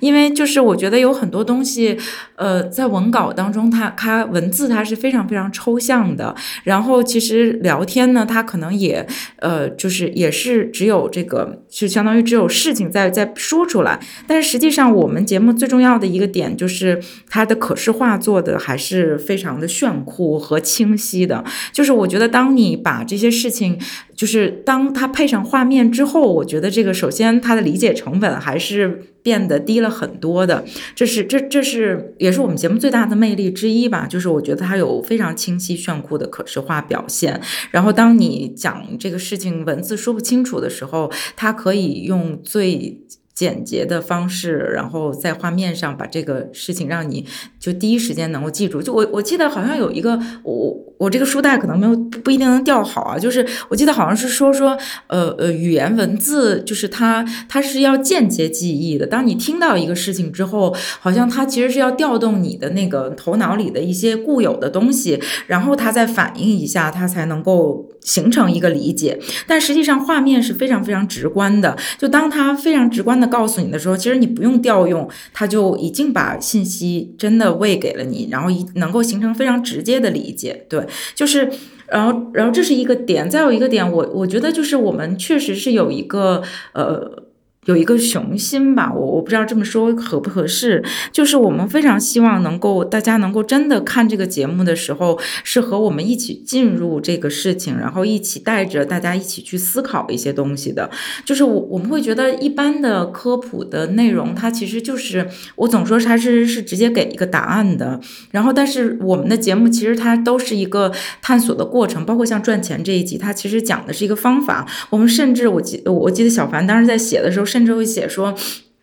[0.00, 1.98] 因为就是我觉得有很多东西，
[2.36, 6.34] 呃，在文稿当中，它它文字它是非常非常抽象的。
[6.64, 13.98] 然后其实聊天呢，它可能也呃，就是也是只有这个，就相当于只有事情在在说出来。
[14.26, 21.42] 但是实际上，我们节目最重要的一个点就是它的可视化做的还是非常的炫酷和清晰的。
[21.72, 23.80] 就是我觉得当你把这些事情。
[24.22, 30.64] 就是当它配上画面之后，我觉得这个首先它的理解成本还是变得低了很多的。
[30.94, 34.06] 这是这这是也是我们节目最大的魅力之一吧。
[34.06, 37.40] 就是我觉得它有非常清晰炫酷的可视化表现。
[37.72, 43.00] 然后当你讲这个事情文字说不清楚的时候，它可以用最。
[43.34, 47.24] 简洁的方式，然后在画面上把这个事情让你
[47.58, 48.82] 就第一时间能够记住。
[48.82, 53.18] 就我我记得好像有一个我我这个书袋可能没有不一定能调好啊。
[53.18, 54.78] 就是我记得好像是说说
[55.08, 59.04] 呃呃语言文字就是它它是要间接记忆的。
[59.04, 69.18] 当你听到一个事情之后，好像它其实是要调动你的那个头脑里的一些固有的东西，然后它再反应一下，它才能够形成一个理解。
[69.48, 71.76] 但实际上画面是非常非常直观的。
[71.98, 73.32] 就当它非常直观的。
[73.32, 80.66] 告诉你的时候，其实你不用调用，它就已经把信息真的喂给了你，然后一能够形成非常直接的理解。
[80.68, 81.50] 对，就是，
[81.88, 87.21] 然后，然后这是一个点，再有一个点，我我觉得就是我们确实是有一个呃。
[87.66, 100.90] 有一个雄心吧，我我不知道这么说合不合适，就是我们非常希望能够大家能够真的看这个节目的时候，是和我们一起进入这个事情，然后一起带着大家一起去思考一些东西的。
[101.24, 108.00] 就是我我们会觉得一般的科普的内容，它其实就是我总说它是是直接给一个答案的，
[108.32, 114.66] 然后但是我们的节目其实它都是一个探索的过程，包括像赚钱这一集，它其实讲的是一个方法。
[114.90, 117.46] 我们甚至我记我记得小凡当时在写的时候。
[117.52, 118.34] 甚至会写说。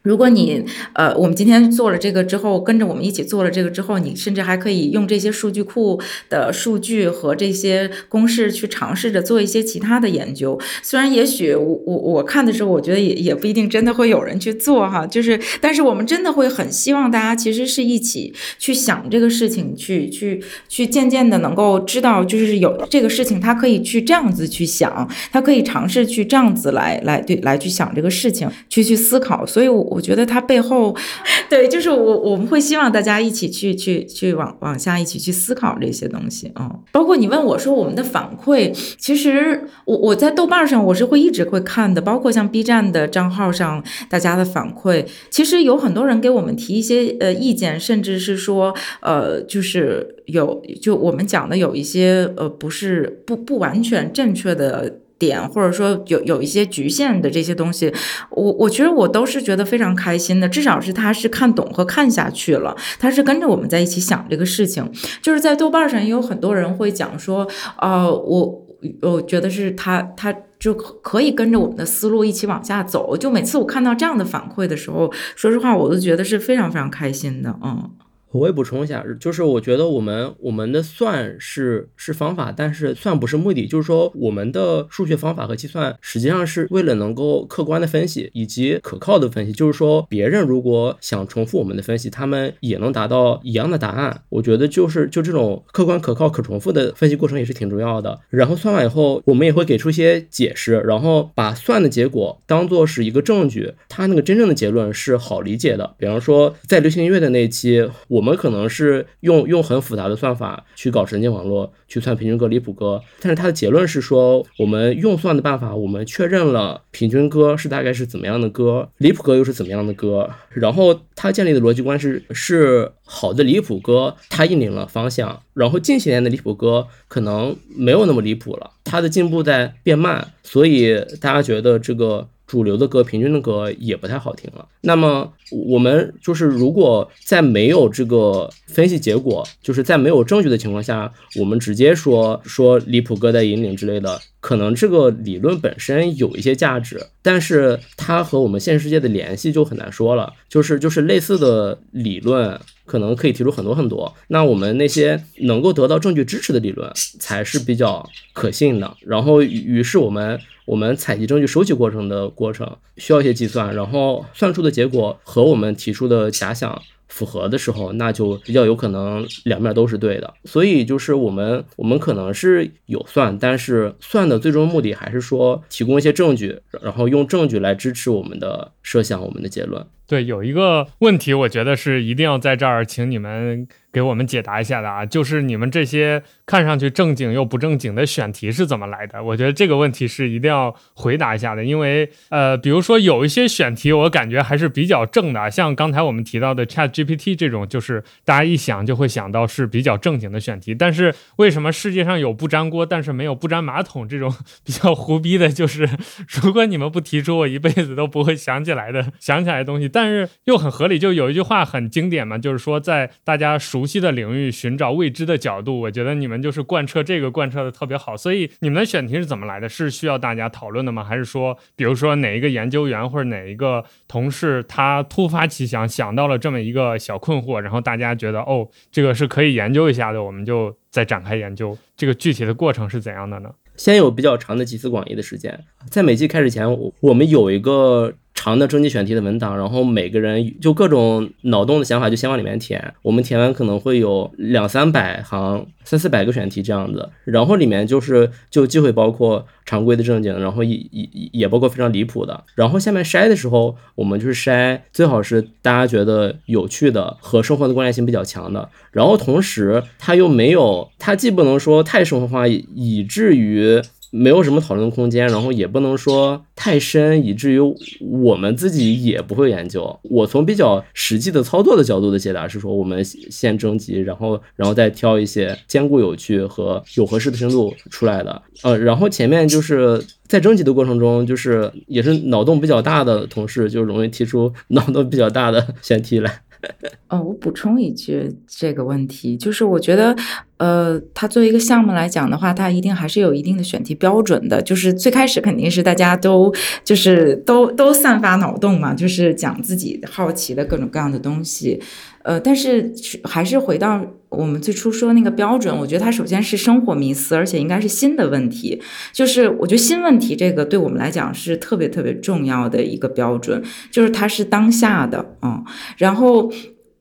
[0.09, 10.59] 如果你呃，我们今天做了这个之后，跟着我们一起做了这个之后，你甚至还可以用这些数据库的数据和这些公式去尝试着做一些其他的研究。
[10.81, 29.45] 虽然也许我我我看的时候，我觉得也也不一定真的会有人去做哈，就是但是我们真的会很希望大家其实是一起去想这个事情，去去去渐渐的能够知道，就是有这个事情，他可以去这样子去想，他可以尝试去这样子来来对来去想这个事情，去去思考。
[29.45, 29.98] 所以，我。
[29.99, 30.95] 我觉得它背后，
[31.49, 36.71] 对，就是我我们会希望大家一起去去去往往下一起去思考这些东西啊。
[36.93, 54.99] 包括你问我说我们的反馈，其实我我在豆瓣上我是会一直会看的，包括像 B 站的账号上大家的反馈，其实有很多人给我们提一些呃意见，甚至是说呃就是有就我们讲的有一些呃不是不不完全正确的。
[55.19, 57.93] 点或者说有有一些局限的这些东西，
[58.31, 64.89] 我我觉得我都是觉得非常开心的，至少是他是看懂和看下去了，他是跟着我们在一起想这个事情。
[65.21, 67.45] 就是在豆瓣上也有很多人会讲说，
[67.79, 68.65] 呃，我
[69.01, 73.17] 我觉得是他他就可以跟着我们的思路一起往下走。
[73.17, 77.91] 就每次我看到这样的反馈的时候，说实话，我都觉得是非常非常开心的，嗯。
[78.31, 83.65] 我也补充一下，就是我觉得我们我们的算是是方法，但是算不是目的。
[83.65, 89.51] 就是说，我们的数学方法和计算实际上是为了能够客观的分析以及可靠的分析。
[89.51, 94.21] 就是说，别人如果想重复我们的分析，他们也能达到一样的答案。
[94.29, 98.19] 我觉得就是就这种客观、可靠、可重复的分析过程也是挺重要的。
[98.29, 105.95] 然后算完以后，我们也会给出一些解释，然后把算的结果当做是一个证据，它那个真正的结论是好理解的。
[105.97, 108.18] 比方说，在流行音乐的那期，我。
[108.19, 132.27] 我们可能是用用很复杂的算法去搞神经网络，去算平均歌、离谱歌，但是它的结论是说，我们用算的办法，我们确认了平均歌是大概是怎么样的歌，离谱歌又是怎么样的歌，然后它建立的逻辑观是是好的离谱歌，它引领了方向，然后近些年的离谱歌可能没有那么离谱了，它的进步在变慢，所以大家觉得这个。
[132.49, 134.67] 主流的歌，平均的歌也不太好听了。
[134.81, 150.33] 那么我们就是如果在没有这个分析结果，就是在没有证据的情况下，我们直接说说离谱歌在引领之类的，可能这个理论本身有一些价值，但是它和我们现实世界的联系就很难说了。
[150.49, 154.11] 就是就是类似的理论，可能可以提出很多很多。
[154.29, 158.97] 那我们那些能够得到证据支持的理论才是比较可信的。
[159.01, 160.39] 然后于是我们。
[160.69, 170.31] 我们采集证据、收集过程的过程需要一些计算，然后算出的结果和我们提出的假想符合的时候，那就比较有可能两面都是对的。
[170.45, 179.83] 所以就是我们我们可能是有算，但是算的最终目的还是说提供一些证据，然后用证据来支持我们的设想、我们的结论。
[180.09, 183.67] 对，有一个问题，我觉得是一定要在这儿请你们。
[183.91, 189.23] 给我们解答一下的啊，就是你们这些看上去正经又不正经的选题是怎么来的？
[189.23, 200.75] 我觉得这个问题是一定要回答一下的，因为呃，比如说有一些选题，我感觉还是比较正的，像刚才我们提到的 Chat GPT 这种，就是大家一想就会想到是比较正经的选题。
[200.75, 204.31] 但是为什么世界上有不粘锅，但是没有不粘马桶这种
[204.63, 205.49] 比较胡逼的？
[205.49, 205.89] 就是
[206.27, 210.97] 如果你们不提出，我一辈子都不会想起来的想起来的东西，但是又很合理。
[210.97, 213.89] 就有一句话很经典嘛，就是说在大家熟。
[213.89, 218.15] 悉的领域寻找未知的角度，我觉得你们就是贯彻这个贯彻的特别好。
[218.15, 219.67] 所以你们的选题是怎么来的？
[219.67, 221.03] 是需要大家讨论的吗？
[221.03, 231.75] 还是说，比如说哪一个研究员或者哪一个同事他突发奇想想到了这么一个小困惑，然后大家觉得哦，这个是可以研究一下的，我们就再展开研究。
[231.97, 233.49] 这个具体的过程是怎样的呢？
[233.75, 235.59] 先有比较长的集思广益的时间，
[235.89, 236.67] 在每季开始前，
[236.99, 238.13] 我们有一个。
[238.41, 242.93] 长的征集选题的文档，然后每个人就各种脑洞的想法就先往里面填。
[243.01, 252.45] 我们填完可能会有两三百行、三四百个选题这样子，然后里面就是就既会包括常规的正经，然后也也也包括非常离谱的。
[252.55, 258.69] 然后下面筛的时候，我们就是筛最好是大家觉得有趣的和生活的关联性比较强的。
[258.93, 263.81] 然后同时它又没有，它既不能说太生活化，以至于。
[264.11, 267.59] 没有什么讨论空间， 然后也不能说太深，以至于
[267.99, 269.99] 我们自己也不会研究。
[270.03, 278.41] 我从比较实际的操作的角度的解答是说，我们先征集，然后然后再挑一些兼顾有趣和有合适的深度出来的。
[278.63, 286.41] 呃，然后前面就是在征集的过程中，就是也是脑洞比较大的同事就容易提出脑洞比较大的选题来。
[287.07, 290.15] 哦，我补充一句这个问题，就是我觉得。
[290.59, 294.61] 呃，它作为一个项目来讲的话，它一定还是有一定的选题标准的。
[294.61, 296.53] 就是最开始肯定是大家都
[296.83, 301.81] 就是都都散发脑洞嘛，就是讲自己好奇的各种各样的东西。
[302.23, 302.93] 呃，但是
[303.23, 308.81] 还是回到我们最初说那个标准，我觉得它首先是生活迷思，而且应该是新的问题。
[309.13, 315.63] 就是我觉得新问题这个对我们来讲是特别特别重要的一个标准，就是它是当下的啊，
[315.97, 316.51] 然后。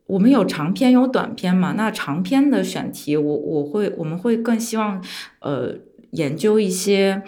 [0.09, 1.75] 我们有长篇有短篇嘛？
[1.77, 5.01] 那长篇的选题，我我会我们会更希望，
[5.41, 5.75] 呃，
[6.11, 7.23] 研究一些。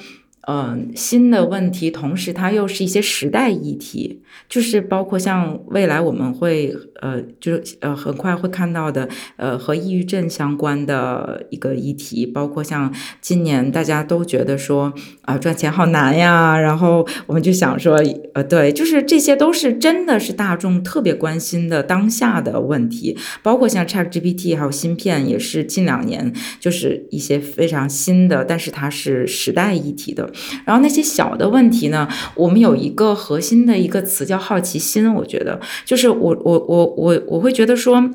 [0.52, 14.92] 嗯，新的问题，同时它又是一些时代议题，就是包括像未来我们会呃，就是呃，很快会看到的呃，和抑郁症相关的一个议题，包括像今年大家都觉得说
[15.22, 18.02] 啊，赚钱好难呀，然后我们就想说，
[18.34, 30.28] 呃，对，就是这些都是真的是大众特别关心的当下的问题，包括像 ChatGPT 还有芯片，也是近两年就是一些非常新的，但是它是时代议题的。
[30.64, 32.08] 然后那些小的问题呢？
[32.34, 35.12] 我们有一个核心的一个词叫好奇心。
[35.14, 38.10] 我觉得，就是我我我我我会觉得说，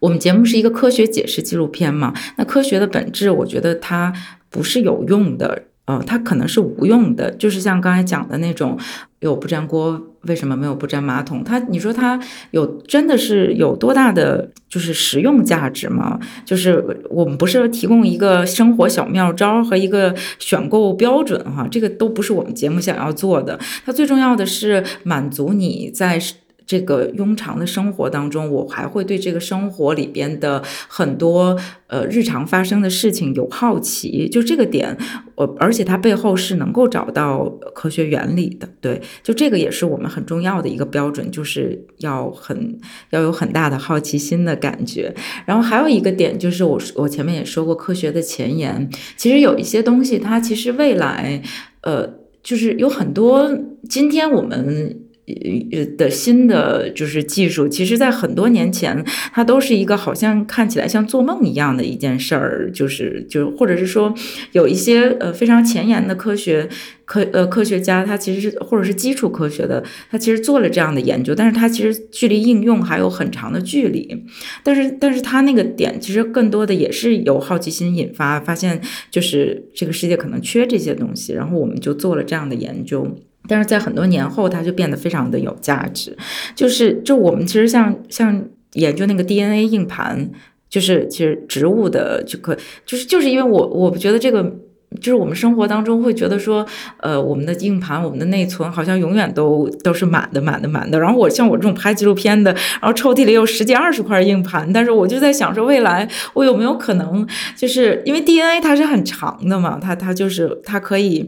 [0.00, 2.14] 我们节目是一个科学解释纪录片嘛。
[2.36, 4.12] 那科学的本质，我觉得它
[4.50, 5.64] 不是有用的。
[5.86, 8.76] 呃，它可能是无用的，就是像刚才讲的那种，
[9.20, 11.42] 有不粘锅，为什么没有不粘马桶？
[11.42, 12.20] 它，你说它
[12.50, 16.18] 有真的是有多大的就是实用价值吗？
[16.44, 23.58] 就是我们不是提供一个生活小妙招和一个选购标准哈，这个都不是我们节目想要做的。
[23.84, 26.20] 它最重要的是满足你在。
[26.68, 31.56] 这个庸常的生活当中，我还会对这个生活里边的很多
[31.86, 34.98] 呃日常发生的事情有好奇，就这个点，
[35.36, 42.78] 我而且它背后是能够找到科学原理的，对，就这个也是我们很重要的一个标准，就是要很
[43.10, 45.14] 要有很大的好奇心的感觉。
[45.44, 51.40] 然后还有一个点就是我我前面也说过科学的前沿，其实有一些东西它其实未来
[51.82, 52.08] 呃
[52.42, 53.48] 就是有很多
[53.88, 55.02] 今天我们。
[55.26, 64.14] 呃的新的就是技术，其实在很多年前，它都是一个好像看起来像做梦一样的一件事儿，就是就或者是说
[64.52, 66.68] 有一些呃非常前沿的科学
[67.04, 74.24] 科呃科学家，他其实是或者是基础科学的，他其实做了这样的研究，但是他其实距离应用还有很长的距离，
[74.62, 83.18] 但是但是他那个点其实更多的也是由好奇心引发，发现就是这个世界可能缺这些东西，然后我们就做了这样的研究。
[83.48, 86.16] 但是在很多年后，它就变得非常的有价值。
[86.54, 88.42] 就是，就我们其实像像
[88.74, 90.30] 研究那个 DNA 硬盘，
[90.68, 94.56] 就是其实植物的就可，就是就是因为我我觉得这个。
[95.00, 96.64] 就是我们生活当中会觉得说，
[96.98, 100.98] 呃，我们的硬盘、我们的内存好像永远都都是满的、满的、满的。
[100.98, 107.26] 然后我像我这种拍纪录片的，然后抽屉里有十几、二十块硬盘，但是我就在想说，未来我有没有可能，
[107.56, 111.26] 就是因为 DNA 它是很长的嘛，它它就是它可以，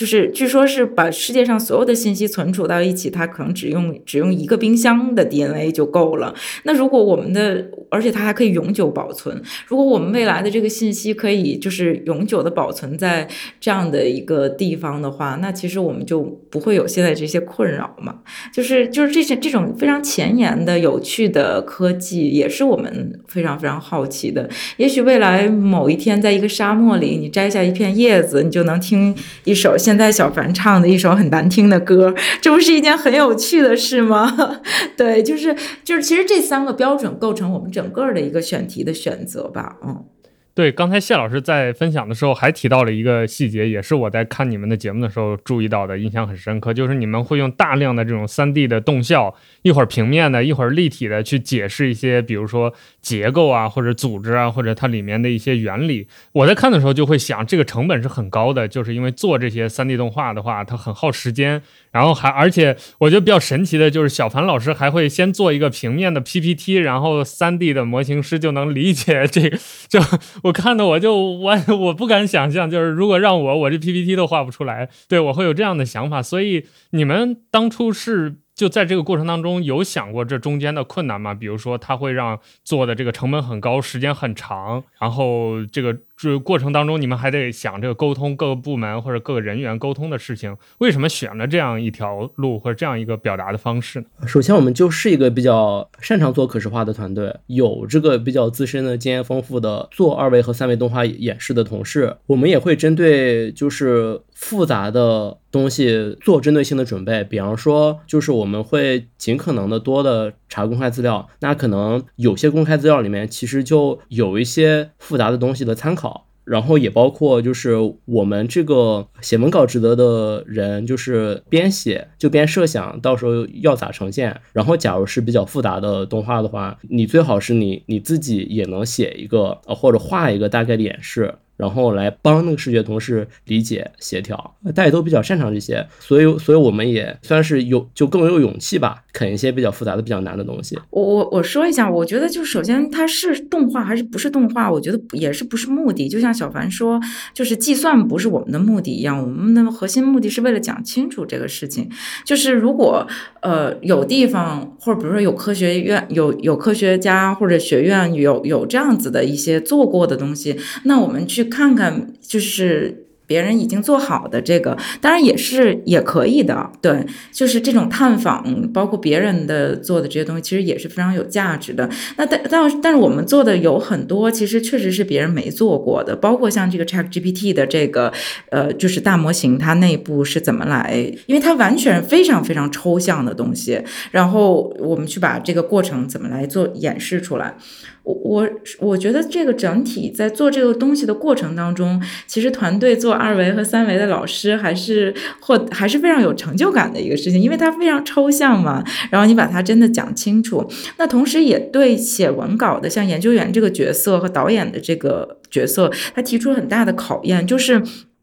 [0.00, 6.34] 就是据说是把世界上所有的信息存储到一起，它可能只用只用一个冰箱的 DNA 就够了。
[6.62, 13.28] 那如果我们的，而且它还可以永久保存，如果我们未来的这个信息可以就是永久的保存在。
[13.60, 18.20] 这样的一个地方的话，那其实我们就不会有现在这些困扰嘛。
[18.52, 24.48] 就是就是这些这种非常前沿的、有趣的科技，也是我们非常非常好奇的。
[24.78, 34.32] 也许未来某一天，在一个沙漠里，你摘下一片叶子，你就能听一首现现在小凡唱的一首很难听的歌，这不是一件很有趣的事吗？
[34.96, 39.78] 对，就是就是，其实这三个标准构成我们整个的一个选题的选择吧。
[39.84, 40.04] 嗯。
[40.52, 56.08] 对，刚才谢老师在分享的时候还提到了一个细节，也是我在看你们的节目的时候注意到的，印象很深刻，就是你们会用大量的这种三 D 的动效，一会儿平面的，一会儿立体的，去解释一些，比如说结构啊，或者组织啊，或者它里面的一些原理。
[56.32, 61.62] 我在看的时候就会想，这个成本是很高的，就是因为做这些三 D 动画的话，它很耗时间。
[61.90, 69.58] 然后还，而且我觉得比较神奇的就是小凡老师还会先做一个平面的 PPT，然后 3D 的模型师就能理解这个。
[69.88, 70.00] 就
[70.44, 76.22] 我看的我就我我不敢想象，就是如果让我我这 PPT 都画不出来，对我会有这样的想法。
[76.22, 81.34] 所以你们当初是就在这个过程当中有想过这中间的困难吗？
[81.34, 85.96] 比如说他会让做的这个成本很高，时间很长，然后这个。
[86.22, 90.54] 这过程当中，你们还得想这个沟通各个部门或者各个人员沟通的事情。
[90.76, 94.06] 为什么选了这样一条路或者这样一个表达的方式呢？
[94.26, 102.14] 首先，我们就是一个比较擅长做可视化的团队，有这个比较资深的经验丰富的做二维和三维动画演示的同事。
[102.26, 116.26] 我们也会针对就是复杂的东西做针对性的准备，比方说，就是我们会尽可能的多的查公开资料，那可能有些公开资料里面其实就有一些复杂的东西的参考。
[116.42, 117.76] 然后也包括就是
[118.06, 124.40] 我们这个写文稿职责的人，就是边写就边设想到时候要咋呈现。
[124.52, 131.32] 然后假如是比较复杂的动画的话，你最好是你你自己也能写一个，呃或者画一个大概的演示。
[131.60, 140.78] 然后来帮那个视觉同事理解协调，大家都比较擅长这些，所以所以我们也算是有就更有勇气吧，啃一些比较复杂的、比较难的东西。
[140.88, 146.08] 我我我说一下，我觉得就首先它是动画还是不是动画，我觉得也是不是目的。
[146.08, 146.98] 就像小凡说，
[147.34, 151.90] 就是计算不是我们的目的一样，我们的核心目的是为了讲清楚这个事情。
[152.24, 153.06] 就是如果
[153.42, 161.49] 呃有地方或者比如说有科学院有有科学家或者学院有有这样子的一些做过的东西，那我们去。
[161.50, 166.68] 看看，就是别人已经做好的这个，当然也是也可以的。
[166.82, 171.88] 对，就是这种探访，包括别人的做的这些东西，其实也是非常有价值的。
[172.16, 178.12] 那但但但是我们做的有很多，其实确实是别人没做过的，包括像这个 Chat GPT 的这个
[178.50, 180.92] 呃，就是大模型它内部是怎么来，
[181.26, 183.80] 因为它完全非常非常抽象的东西，
[184.10, 187.54] 然后我们去把这个过程怎么来做演示出来。
[188.02, 198.82] 我我我觉得这个整体在做这个东西的过程当中，其实团队做二维和三维的老师还是或还是非常有成就感的一个事情，因为它非常抽象嘛。
[199.10, 200.66] 然后你把它真的讲清楚，
[200.98, 207.82] 那同时也对写文稿的像研究员这个角色和导演的这个角色，他提出很大的考验，就是。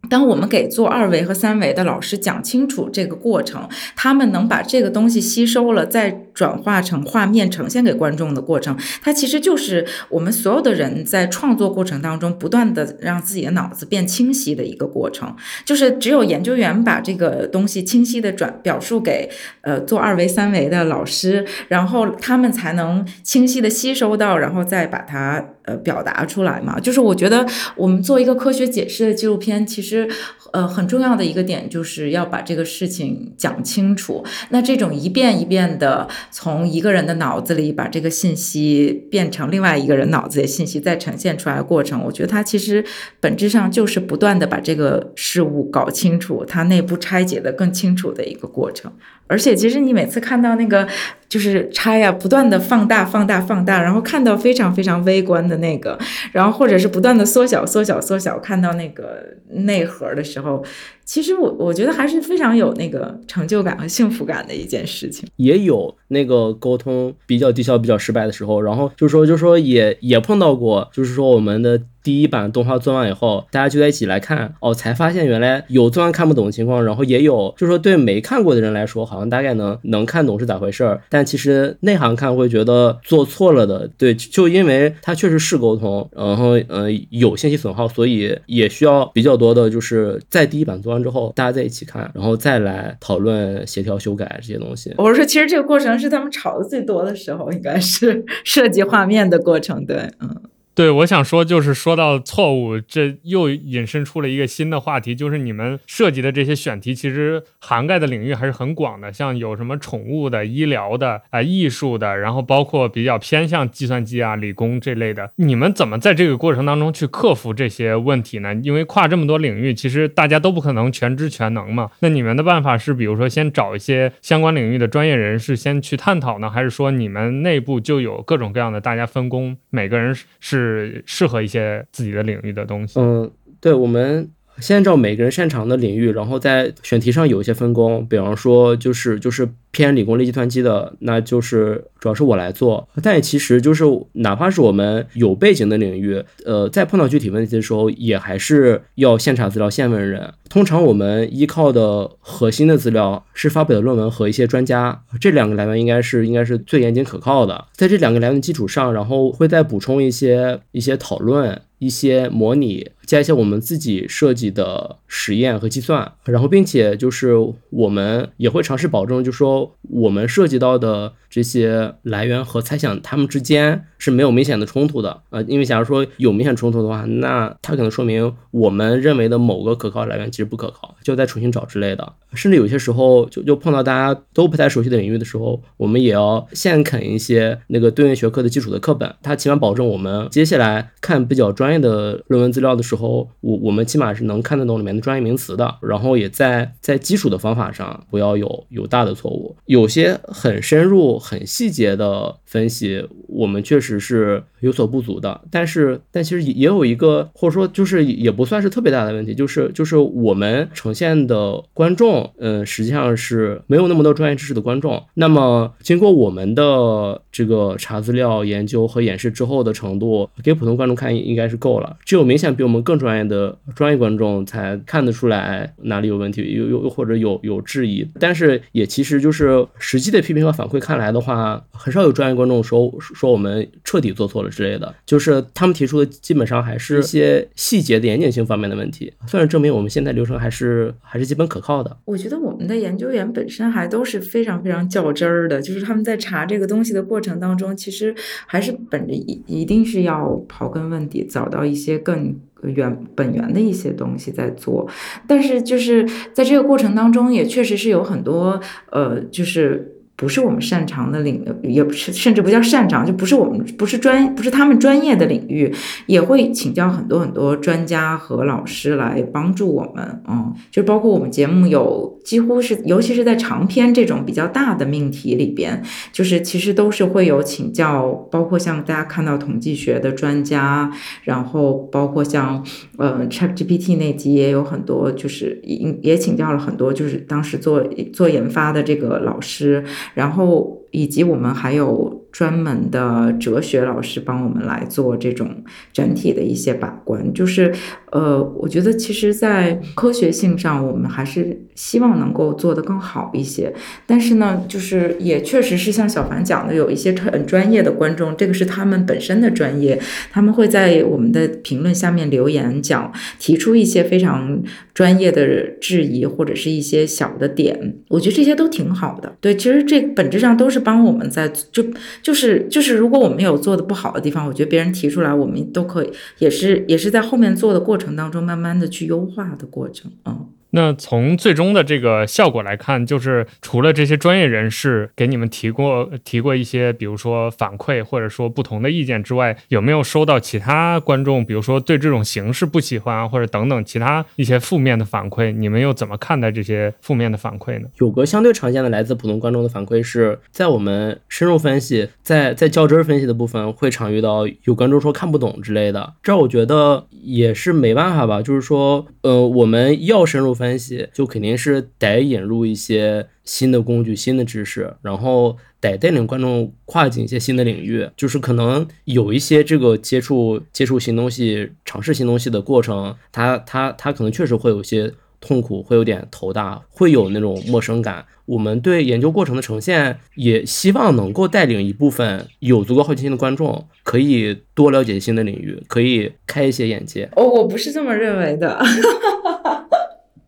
[0.10, 15.36] 当我们给做二维和三维的老师讲清楚这个过程，他们能把这个东西吸收了，再转化成画面呈现给观众的过程，它其实就是我们所有的人在创作过程当中不断的让自己的脑子变清晰的一个过程。
[15.66, 19.30] 就是只有研究员把这个东西清晰的转表述给
[19.62, 25.44] 呃做二维三维的老师，然后他们才能清晰的吸收到，然后再把它。
[25.68, 27.46] 呃，表达出来嘛，就是我觉得
[27.76, 30.10] 我们做一个科学解释的纪录片，其实
[30.54, 34.24] 呃很重要的一个点就是要把这个事情讲清楚。
[34.50, 42.86] 那这种一遍一遍的从一个人的脑子里把这个信息变成另外一个人脑子里信息再呈现出来的过程，我觉得它其实
[43.20, 48.94] 本质上就是不断的把这个事物搞清楚，它内部拆解的更清楚的一个过程。
[49.28, 50.88] 而且其实你每次看到那个。
[51.30, 56.00] 就是拆呀，不断的放大、放大、放大，然后看到非常非常微观的那个，
[56.32, 60.64] 然后或者是不断的缩小、缩小、缩小，看到那个内核的时候。
[61.08, 90.97] 其实我我觉得还是非常有那个成就感和幸福感的一件事情，也有那个沟通比较低效、比较失败的时候，然后就说就说也也碰到过，就是说我们的第一版动画做完以后，大家聚在一起来看，哦，才发现原来有做完看不懂的情况，然后也有就是说对没看过的人来说，好像大概能能看懂是咋回事儿，但其实内行看会觉得做错了的，对，就因为它确实是沟通，然后呃有信息损耗，所以也需要比较多的，就是在第一版做完。
[91.02, 94.94] 之后大家在一起看，然后再来讨论协调修改这些东西。
[94.98, 99.86] 我是说，其实这个过程是他们吵的最多的时候，应该是 设计画面的过程。
[99.86, 100.36] 对，嗯。
[100.78, 115.32] 对，我想说，就是说到错误，这又引申出了一个新的话题，就是你们涉及的这些选题，其实涵盖的领域还是很广的，像有什么宠物的、医疗的、啊艺术的，然后包括比较偏向计算机啊、理工这类的。
[115.38, 118.54] 你们怎么在这个过程当中去克服这些问题呢？
[118.54, 121.90] 因为跨这么多领域，其实大家都不可能全知全能嘛。
[122.02, 130.67] 那你们的办法是，比如说先找一些相关领域的专业人士先去探讨呢，还是说你们内部就有各种各样的大家分工，每个人是？
[130.68, 133.00] 是适合一些自己的领域的东西。
[133.00, 138.06] 嗯，对，我们先按照每个人擅长的领域，然后在选题上有一些分工。
[138.08, 142.88] 比方说，就是就是偏理工类计算机的，那就是主要是我来做。
[143.02, 143.84] 但也其实就是
[144.14, 150.34] 哪怕是我们有背景的领域，呃，在碰到具体问题的时候，也还是要现查资料、现问人。
[150.50, 157.66] 通常我们依靠的核心的资料是发表的论文和一些专家，这两个来源应该是应该是最严谨可靠的。
[157.74, 166.14] 在这两个来源基础上，然后会再补充一些一些讨论、一些模拟，加一些我们自己设计的实验和计算。
[166.24, 167.34] 然后并且就是
[167.70, 175.22] 我们也会尝试保证，就说我们涉及到的这些来源和猜想，它们之间是没有明显的冲突的。
[175.30, 180.28] 呃，因为假如说有明显冲突的话，那它可能说明我们认为的某个可靠来源。
[180.32, 182.14] 其实不可靠，就再重新找之类的。
[182.34, 189.16] 甚至有些时候，就就碰到大家都不太熟悉的领域的时候，我们也要现啃一些那个对应学科的基础的课本。
[189.24, 195.76] 它起码保证我们接下来看比较专业的论文资料的时候，我我们起码是能看得懂里面的专业名词的。
[195.82, 199.56] 然后也在在基础的方法上不要有有大的错误。
[199.66, 201.98] 有些很深入、很细节。
[201.98, 205.42] 的分析，我们确实是有所不足的。
[205.50, 215.02] 但是，但其实也有一个，或者说就是也不算是特别大的问题，就是就是我们呈现的观众，嗯，实际上是没有那么多专业知识的观众。
[215.16, 221.98] 那么，经过我们的这个查资料、研究和演示之后的程度，给普通观众看应该是够了。
[222.06, 228.08] 只有明显比我们更专业的专业观众才看得出来哪里有问题，又又又或者有有质疑。
[228.20, 234.94] 但是也其实就是实际的批评和反馈看来的话，很少有专业观众说说我们彻底做错了之类的。
[235.06, 241.98] 就是他们提出的基本上还是一些细节的严谨性方面的问题，算是证明我们现在流程还是还是基本可靠的。
[242.06, 248.14] 我觉得我们的研究员本身还都是非常非常较真儿的，就是他们在查这个东西的过程当中，其实
[248.46, 252.36] 还是本着一一定是要刨根问底，找到一些更。
[252.64, 254.90] 原本源的一些东西在做，
[255.28, 256.04] 但是就是
[256.34, 258.60] 在这个过程当中，也确实是有很多
[258.90, 259.94] 呃，就是。
[260.18, 265.72] 不是我们擅长的领域，也不是甚至不叫擅长，就不是我们不是专不是他们专业的领域，
[266.08, 270.24] 也会请教很多很多专家和老师来帮助我们。
[270.28, 280.92] 嗯，就包括我们节目有几乎是，尤其是在长篇这种比较大的命题里边，就是其实都是会有请教，包括像大家看到统计学的专家，
[281.24, 282.62] 然后包括像
[282.98, 289.82] 呃 ChatGPT 那集也有很多，就是也也请教了很多，就是当时做做研发的这个老师。
[290.14, 292.24] 然后，以及我们还有。
[292.30, 295.50] 专门的哲学老师帮我们来做这种
[295.92, 297.74] 整体的一些把关，就是
[298.12, 303.74] 呃，我觉得其实，在科学性上，我们还是希望能够做得更好一些。
[304.06, 310.00] 但是呢，就是也确实是像小凡讲的，有一些很专业的观众，这个是他们本身的专业，
[310.32, 314.62] 他们会在我们的评论下面留言讲，提出一些非常
[314.94, 319.36] 专业的质疑或者是一些小的点，我觉得这些都挺好的。
[319.42, 321.84] 对，其实这本质上都是帮我们在就。
[322.22, 330.48] 就是就是，如果我们有做的不好的地方，我觉得别人提出来，我们都可以，也是也是在后面做的过程当中，慢慢的去优化的过程，嗯。
[330.72, 345.54] 那从最终的这个效果来看，就是除了这些专业人士给你们提过提过一些，比如说反馈或者说不同的意见之外，有没有收到其他观众，比如说对这种形式不喜欢或者等等其他一些负面的反馈？
[345.54, 347.88] 你们又怎么看待这些负面的反馈呢？
[348.00, 360.57] 有个相对常见的来自普通观众的反馈是在我们深入分析，在在较真儿分析的部分会常遇到有观众说看不懂之类的，这我觉得也是没办法吧，就是说，呃，我们要深入。
[360.58, 368.10] 分析就肯定是得引入一些新的工具、新的知识，然后得带领观众跨进一些新的领域。
[368.18, 378.26] 就是可能有一些这个接触、接触新东西、尝试新东西的过程，他他他可能确实会有些痛苦，会有点头大，会有那种陌生感。
[378.46, 387.30] 我们对研究过程的呈现，也希望能够带领一部分有足够好奇心的观众，可以多了解新的领域，可以开一些眼界。
[387.36, 388.80] 哦，我不是这么认为的。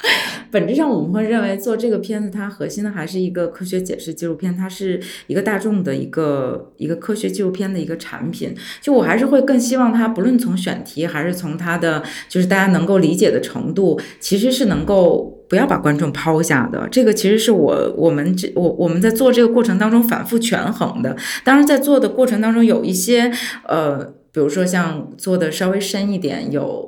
[0.51, 8.55] 本质上，我们会认为做这个片子，它核心的还是一个科学解释纪录片，它是一个大众的一个一个科学纪录片的一个产品。
[8.81, 16.87] 就我还是会更希望它，不论从选题还是从它的就是大家能够理解的程度，其实是能够不要把观众抛下的。
[16.89, 21.15] 这个其实是我我们这我我们在做这个过程当中反复权衡的。
[21.43, 23.31] 当然，在做的过程当中有一些
[23.67, 24.13] 呃。
[24.31, 26.87] 比如说像做的稍微深一点，有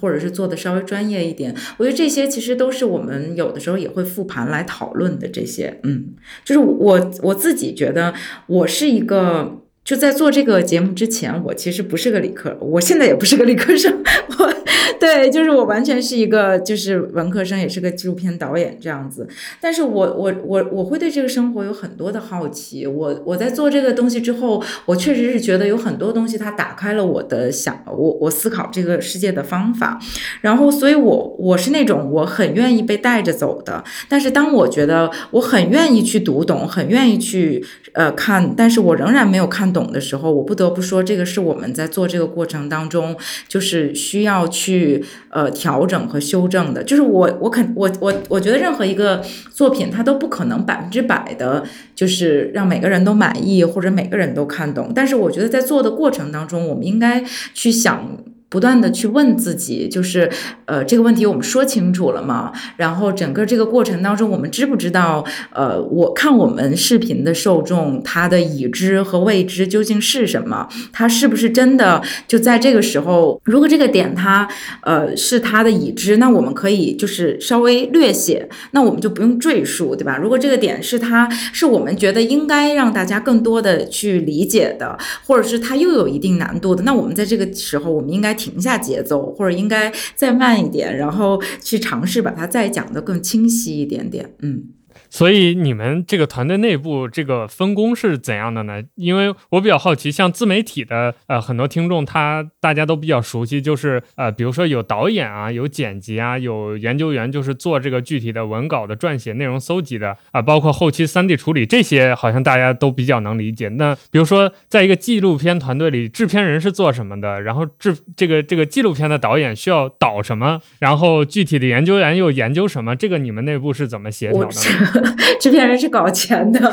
[0.00, 5.28] 或者是做的稍微专业一点，我觉得这些其实都是我们有的时候也会复盘来讨论的。
[5.28, 8.14] 这些，嗯，就是我我自己觉得，
[8.46, 13.90] 我是一个就在做这个节目之前，我其实不是个理科，我现在也不是个理科生，
[14.38, 14.54] 我。
[15.00, 19.26] 对，就是我完全是一个就是文科生，也是个纪录片导演这样子。
[19.60, 22.84] 但是我我我我会对这个生活有很多的好奇。
[22.84, 30.00] 我我在做这个东西之后，我确实是觉得有很多东西它打开了我的想我我思考这个世界的方法。
[30.40, 33.84] 然后，所以我我是那种我很愿意被带着走的。
[34.08, 43.16] 但是当我觉得我很愿意去读懂，很愿意去呃看，但是我仍然没有看懂懂的时候，我不得不说，这个是我们在做这个过程当中，
[43.46, 45.04] 就是需要去。
[45.30, 49.22] 呃，调整和修正的，就是我，我肯，我，我，我觉得任何一个
[49.52, 51.62] 作品，它都不可能百分之百的，
[51.94, 54.90] 就是让每个人都满意或者每个人都看懂。
[54.94, 57.22] 但是，我觉得在做的过程当中，我们应该
[57.52, 58.18] 去想。
[58.48, 60.30] 不断的去问自己，就是
[60.64, 62.52] 呃这个问题我们说清楚了吗？
[62.76, 70.68] 然后整个这个过程当中，我们知不知道呃我看我们视频的受众他的已知和未知究竟是什么？
[70.92, 73.40] 他是不是真的就在这个时候？
[73.44, 74.48] 如果这个点他
[74.82, 80.16] 呃是他的已知，那我们可以就是稍微略写，那我们就不用赘述，对吧？
[80.16, 84.96] 如果这个点是他是我们觉得应该让大家更多的去理解的，
[85.26, 94.68] 或者是他又有一定难度的，那我们在这个时候我们应该停下节奏，或者应该再慢一点，然后去尝试把它再讲得更清晰一点点，嗯。
[95.10, 98.82] 所以你们这个团队内部这个分工是怎样的呢？
[98.94, 113.68] 因为我比较好奇，像自媒体的呃很多听众，他大家都比较熟悉，就是呃比如说有导演啊，有剪辑啊，有研究员，就是做这个具体的文稿的撰写、内容搜集的啊，包括后期 3D 处理这些，好像大家都比较能理解。
[113.70, 117.40] 那比如说在一个纪录片团队里，制片人是做什么的？
[117.40, 120.60] 然后制这个这个纪录片的导演需要导什么？
[120.78, 122.94] 然后具体的研究员又研究什么？
[122.94, 124.97] 这个你们内部是怎么协调的？
[125.40, 126.72] 制片人是搞钱的。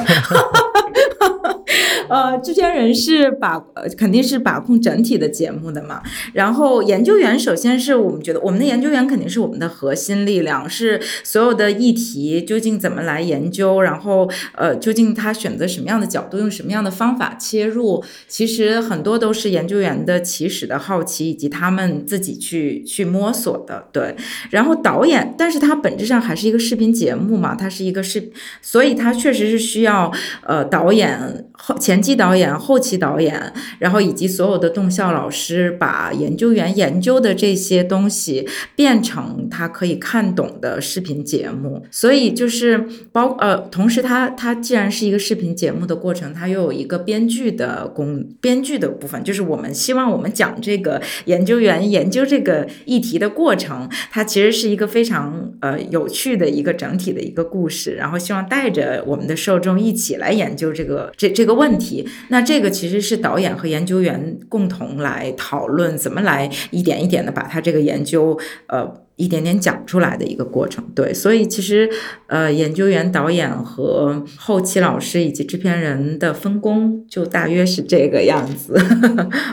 [2.09, 6.01] 呃，制片人是把呃肯定是把控整体的节目的嘛。
[6.33, 23.87] 然后研究员首先是我们觉得我们的研究员肯定是我们的核心力量，是所有的议题究竟怎么来研究，然后呃究竟他选择什么样的角度，用什么样的方法切入，其实很多都是研究员的起始的好奇以及他们自己去去摸索的。
[23.91, 24.15] 对，
[24.51, 28.31] 然后导演，但是他本质上还是一个视频节目嘛，它是一个视，
[28.61, 30.11] 所以他确实是需要
[30.45, 31.94] 呃导演后前。
[31.95, 41.85] 前期导演、后期导演，然后以及所有的动效老师，把研究员研究的这些东西变成他可以看懂的视频节目。
[41.89, 61.84] 所以就是包呃，同时他他既然是一个视频节目的过程，它又有一个编剧的工编剧的部分，就是我们希望我们讲这个研究员研究这个议题的过程，它其实是一个非常呃有趣的一个整体的一个故事，然后希望带着我们的受众一起来研究这个这这个问题。
[61.85, 69.05] 题那这个其实是导演和研究员共同来讨论，怎么来一点一点的把他这个研究，呃。
[69.17, 71.89] 一点点讲出来的一个过程，对，所以其实，
[72.27, 78.75] 呃，研究员、导演和后期老师以及制片人的分工就大约是这个样子。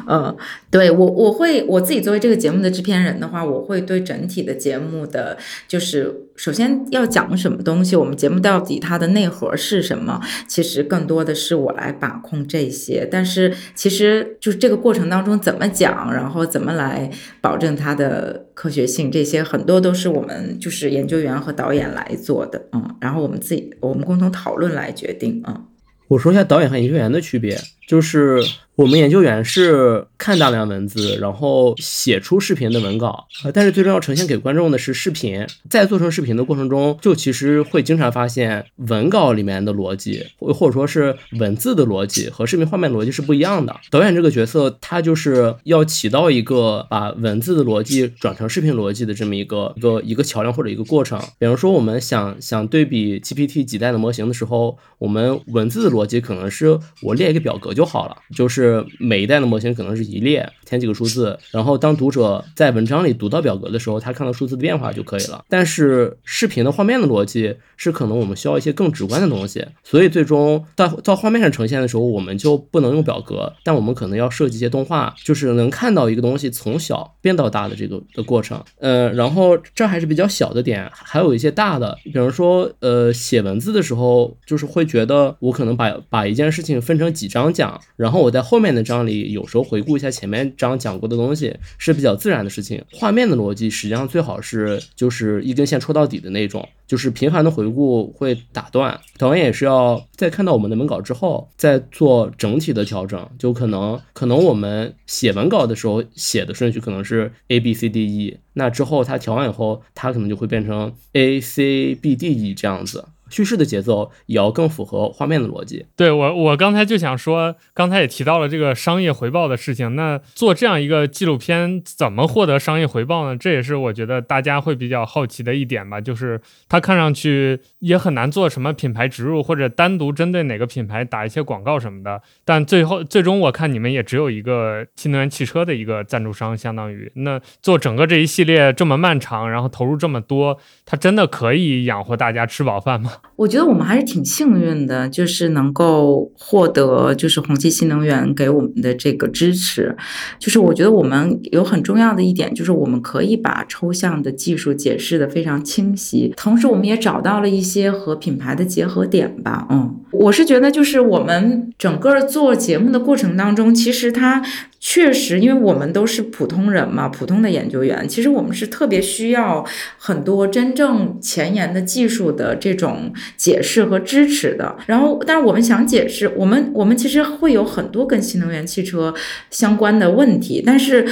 [0.09, 0.37] 嗯，
[0.69, 6.13] 对我，我会我自己作为这个节目的制片人的话，我会对整体的节目的，就是
[6.43, 13.07] 首先要讲什么东西，我们节目到底它的内核是什么，其实更多的是我来把控这些。
[13.09, 17.09] 但是其实就是这个过程当中怎么讲，然后怎么来
[17.41, 19.41] 保证它的科学性，这些。
[19.41, 25.65] 很多都是我们就是研究员和导演来做的，嗯，然后我们自己我们共同讨论来决定，嗯。
[26.09, 27.57] 我说一下导演和研究员的区别，
[27.93, 28.43] 就是。
[28.75, 35.47] 我们研究员是看大量文字，然后写出视频的文稿，呃，但是最终要呈现给观众的是视频。
[35.69, 43.77] 在做成视频的过程中，就其实会经常发现文稿里面的逻辑，或或者说是文字的逻辑和视频画面逻辑是不一样的。
[43.91, 51.21] 导演这个角色，他就是要起到一个把文字的逻辑转成视频逻辑的这么一个一个一个桥梁或者一个过程。
[51.39, 58.63] 比方说，我们想想对比 GPT 几代的模型的时候，我们文字的逻辑可能是我列一个表格就就好了，就是。
[58.63, 65.45] 是每一代的模型可能是一列填几个数字，然后当读者在文章里读到表格的时候，他看到数字的变化就可以了。
[65.49, 78.63] 但是视频的画面的逻辑是可能我们需要一些更直观的东西，所以最终到到画面上呈现的时候，我们就不能用表格，但我们可能要设计一些动画，就是能看到一个东西从小变到大的这个的过程。
[78.79, 88.43] 呃，然后这还是比较小的点，还有一些大的，比如说呃写文字的时候，就是会觉得我可能把把一件事情分成几章讲，讲然后我在。
[88.53, 92.85] 后面的章里，有时候回顾一下前面章讲过的东西是比较自然的事情。
[92.93, 99.01] 画面的逻辑实际上最好是就是一根线戳到底的那种，就是频繁的回顾会打断。
[99.17, 103.27] 导演也是要在看到我们的文稿之后，再做整体的调整。
[103.39, 113.05] 就可能可能我们写文稿的时候写的顺序可能是 A B C D E，那之后他调完以后，他可能就会变成 A C B D E 这样子。
[113.33, 115.87] 叙事的节奏也要更符合画面的逻辑。
[115.97, 119.97] 对我，我刚才就想说，刚才也提到了这个商业回报的事情。
[119.97, 123.37] 那做这样一个纪录片，怎么获得商业回报呢？
[123.37, 125.99] 这也是我觉得大家会比较好奇的一点吧。
[125.99, 132.21] 就是它看上去也很难做什么品牌植入，或者单独针对哪个品牌打一些广告什么的。
[132.45, 143.13] 但最后最终，我看你们也只有一个新能源汽车的一个赞助商，相当于那做整个这一系列这么漫长，然后投入这么多，它真的可以养活大家吃饱饭吗？
[143.35, 149.97] 我觉得我们还是挺幸运的，就是能够获得就是红旗新能源给我们的这个支持。
[150.39, 159.67] 就是我觉得我们有很重要的一点，就是我们可以把抽象的技术解释的非常清晰，同时我们也找到了一些和品牌的结合点吧。
[159.71, 164.43] 嗯，我是觉得就是我们整个做节目的过程当中，其实它。
[164.85, 169.65] 确实，因为我们都是普通人嘛，普通的研究员，其实我们是特别需要
[169.97, 174.77] 很多真正前沿的技术的这种解释和支持的。
[174.87, 179.15] 然后，但是我们想解释，我们我们其实会有很多跟新能源汽车
[179.51, 181.07] 相关的问题，但是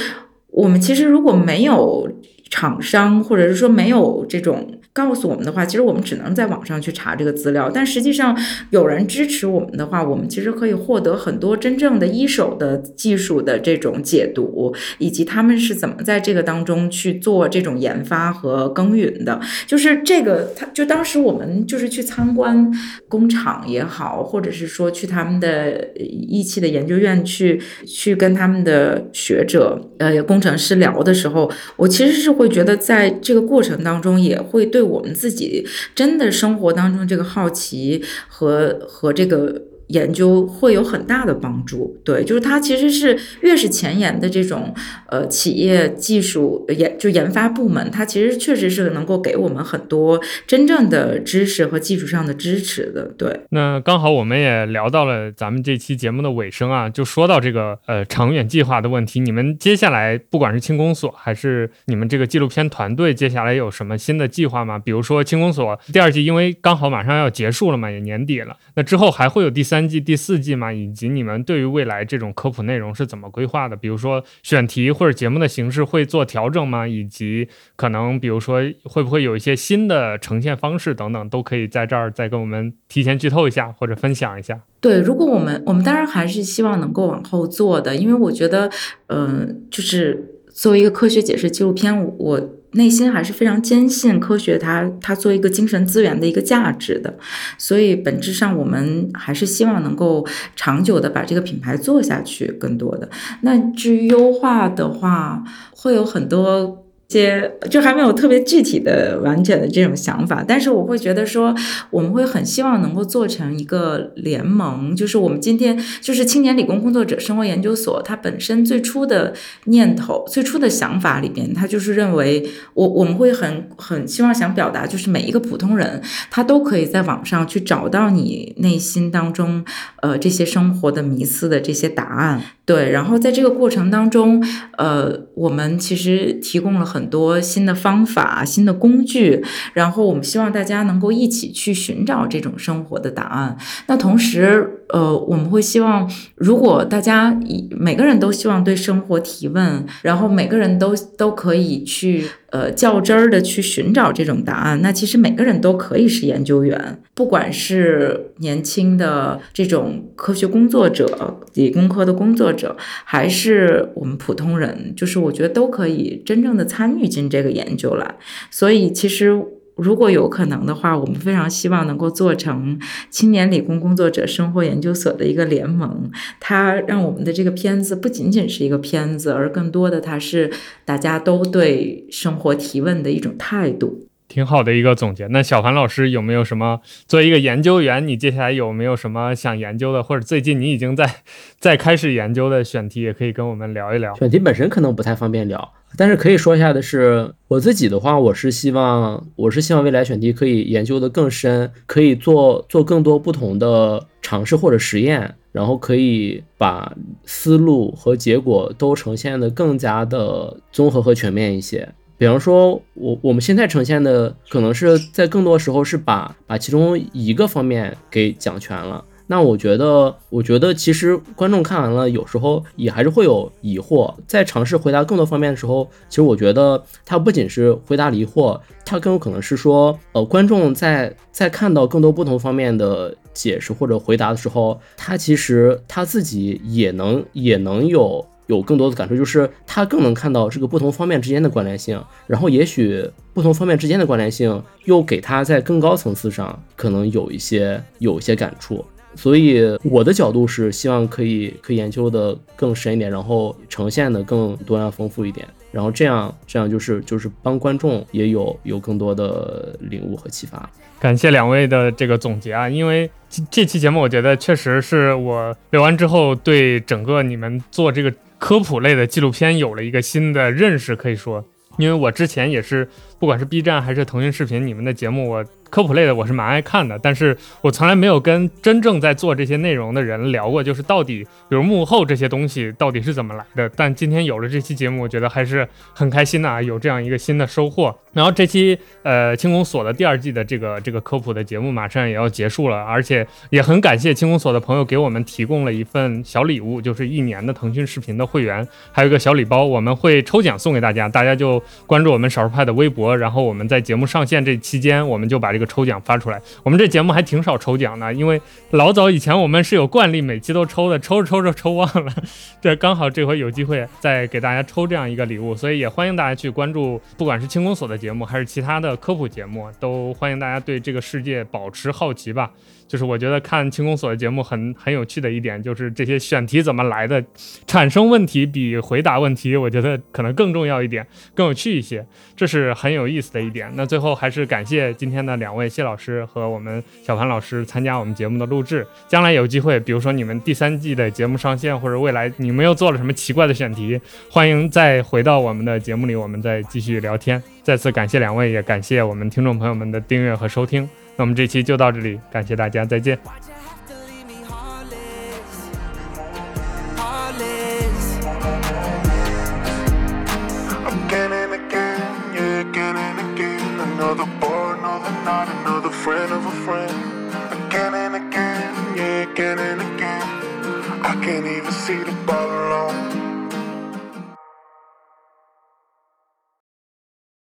[0.47, 2.11] 我们其实如果没有
[2.49, 4.80] 厂商，或者是说没有这种。
[4.93, 7.71] 告诉我们的话，其实我们只能在网上去查这个资料。
[7.73, 8.37] 但实际上，
[8.71, 19.39] 有人支持我们的话，我们其实可以获得很多真正的一手的技术的这种解读，以及他们是怎么在这个当中去做这种研发和耕耘的。
[19.65, 22.69] 就是这个，他就当时我们就是去参观
[23.07, 34.80] 工厂也好，或者是说去他们的仪器的研究院去去跟他们的学者呃工程师聊的时候，我其实是会觉得在这个过程当中也会对。
[34.81, 39.70] 对我们自己真的生活当中这个好奇和和这个。
[39.91, 44.73] 研究会有很大的帮助，对，就是它其实是越是前沿的这种
[45.09, 53.41] 呃企业技术研就研发部门，它其实确实是能够给我们很多真正的知识和技术上的支持的，对。
[53.49, 64.79] 那刚好我们也聊到了咱们这期节目的尾声啊，就说到这个呃长远计划的问题，你们接下来不管是轻工所还是你们这个纪录片团队，接下来有什么新的计划吗？
[64.79, 69.80] 比如说轻工所第二季，因为刚好马上要结束了嘛，也年底了，那之后还会有第三。
[69.81, 73.75] 三季第四季嘛，以及你们对于未来这种科普内容是怎么规划的？
[73.75, 76.87] 比如说选题或者节目的形式会做调整吗？
[76.87, 84.61] 以及可能比如说会不会有一些新的呈现方式等等，都可以在这儿再跟我们提前剧透一下或者分享一下。
[84.79, 88.69] 对，如果我们我们当然还是希望能够往后做的，因为我觉得，
[89.07, 92.49] 嗯，就是作为一个科学解释纪录片，我。
[92.73, 97.13] 内心还是非常坚信科学，它它作为一个精神资源的一个价值的，
[97.57, 103.09] 所以本质上我们还是希望能够长久的把这个品牌做下去，更多的。
[103.41, 106.85] 那至于优化的话，会有很多。
[107.11, 111.53] 些就还没有特别具体的完整的这种想法，但是我会觉得说，
[111.89, 119.33] 我们会很希望能够做成一个联盟，就是我们今天就是青年理工工作者生活研究所，它本身最初的
[119.65, 129.65] 念头、最初的想法里边，它就是认为我我们会很很希望想表达，就是每一个普通人他都可以在网上去找到你内心当中
[130.01, 132.41] 呃这些生活的迷思的这些答案。
[132.63, 134.41] 对，然后在这个过程当中，
[134.77, 139.43] 呃，我们其实提供了很很多新的方法、新的工具，
[139.73, 143.57] 然后我们希望大家能够一起去寻找这种生活的答案。
[143.87, 147.35] 那同时，呃，我们会希望，如果大家
[147.71, 152.25] 每个人都希望对生活提问，然后每个人都都可以去。
[152.51, 162.75] 呃，较真儿的去寻找这种答案，那其实每个人都可以是研究员，不管是年轻的这种科学工作者、理工科的工作者，
[163.05, 168.15] 还是我们普通人，就是我觉得都可以真正的参与进这个研究来。
[168.49, 169.43] 所以其实。
[169.77, 172.77] 如果有可能的话，我们非常希望能够做成
[173.09, 176.11] 青年理工工作者生活研究所的一个联盟。
[176.39, 180.51] 它让我们的这个片子不仅仅是一个片子，而更多的它是
[180.85, 184.07] 大家都对生活提问的一种态度。
[184.27, 185.25] 挺好的一个总结。
[185.27, 191.09] 那小凡老师有没有什么作为一个研究员，你接下来有没有什么想研究的，或者最近你已经在
[191.57, 194.13] 在开始研究的选题，也可以跟我们聊一聊。
[194.15, 211.87] 选题本身可能不太方便聊，但是可以说一下的是，我自己的话，我是希望我是希望未来选题可以研究的更深，可以做做更多不同的尝试或者实验，然后可以把思路和结果都呈现的更加的综合和全面一些。
[212.17, 219.03] 比方说，我我们现在呈现的可能是在更多时候是把把其中一个方面给讲全了。
[219.31, 224.13] 那我觉得，我觉得其实观众看完了，有时候也还是会有疑惑。
[224.27, 238.25] 在尝试回答更多方面的时候，其实我觉得他不仅是回答疑惑，他更有可能是说，呃，观众在在看到更多不同方面的解释或者回答的时候，他其实他自己也能也能有。
[238.47, 248.83] 有更多的感受，就是他更能看到这个不同方面之间的关联性，然后也许不同方面之间的关联性又给他在更高层次上可能有一些有一些感触。
[249.15, 255.47] 所以我的角度是希望可以可以研究的更深一点，然后呈现的更多样丰富一点。
[255.71, 260.69] 然后这样这样就是就是帮观众也有有更多的领悟和启发。
[260.99, 271.43] 感谢两位的这个总结啊，因为这这期节目我觉得确实是我聊完之后对整个你们做这个科普类的纪录片有了一个新的认识，可以说，
[271.77, 272.87] 因为我之前也是
[273.21, 275.45] 不管是 B 站还是腾讯视频，你们的节目我。
[275.71, 283.71] 科普类的我是蛮爱看的，但是我从来没有跟真正在做这些内容的人聊过，就是到底比如幕后这些东西到底是怎么来的。
[283.73, 287.97] 但今天有了这期节目，我觉得还是很开心的啊，有这样一个新的收获。
[288.11, 305.65] 然后这期呃轻工所的第二季的这个这个科普的节目马上也要结束了，而且也很感谢轻工所的朋友给我们提供了一份小礼物，就是一年的腾讯视频的会员，还有一个小礼包，我们会抽奖送给大家，大家就关注我们少数派的微博，然后我们在节目上线这期间，我们就把这个。
[305.71, 308.41] 抽奖发出来，我们这节目还挺少抽奖的，因为
[308.71, 312.13] 老早以前我们是有惯例，每期都抽的，抽着抽着抽忘了，
[312.59, 322.51] 这刚好这回有机会再给大家抽这样一个礼物，所以也欢迎大家去关注，不管是轻工所的节目还是其他的科普节目，都欢迎大家对这个世界保持好奇吧。
[322.91, 327.23] 就是我觉得看轻工所的节目很很有趣的一点，就是这些选题怎么来的，
[327.65, 333.71] 产生问题比回答问题，我觉得可能更重要一点，更有趣一些，这是很有意思的一点。
[333.75, 338.85] 那最后还是感谢今天的两位谢老师和我们小潘老师参加我们节目的录制。
[339.07, 343.97] 将来有机会，比如说你们第三季的节目上线，或者未来你们又做了什么奇怪的选题，
[344.29, 347.41] 欢迎再回到我们的节目里，我们再继续聊天。
[347.63, 351.00] 再次感谢两位，也感谢我们听众朋友们的订阅和收听。
[351.15, 353.19] 那我们这期就到这里，感谢大家，再见。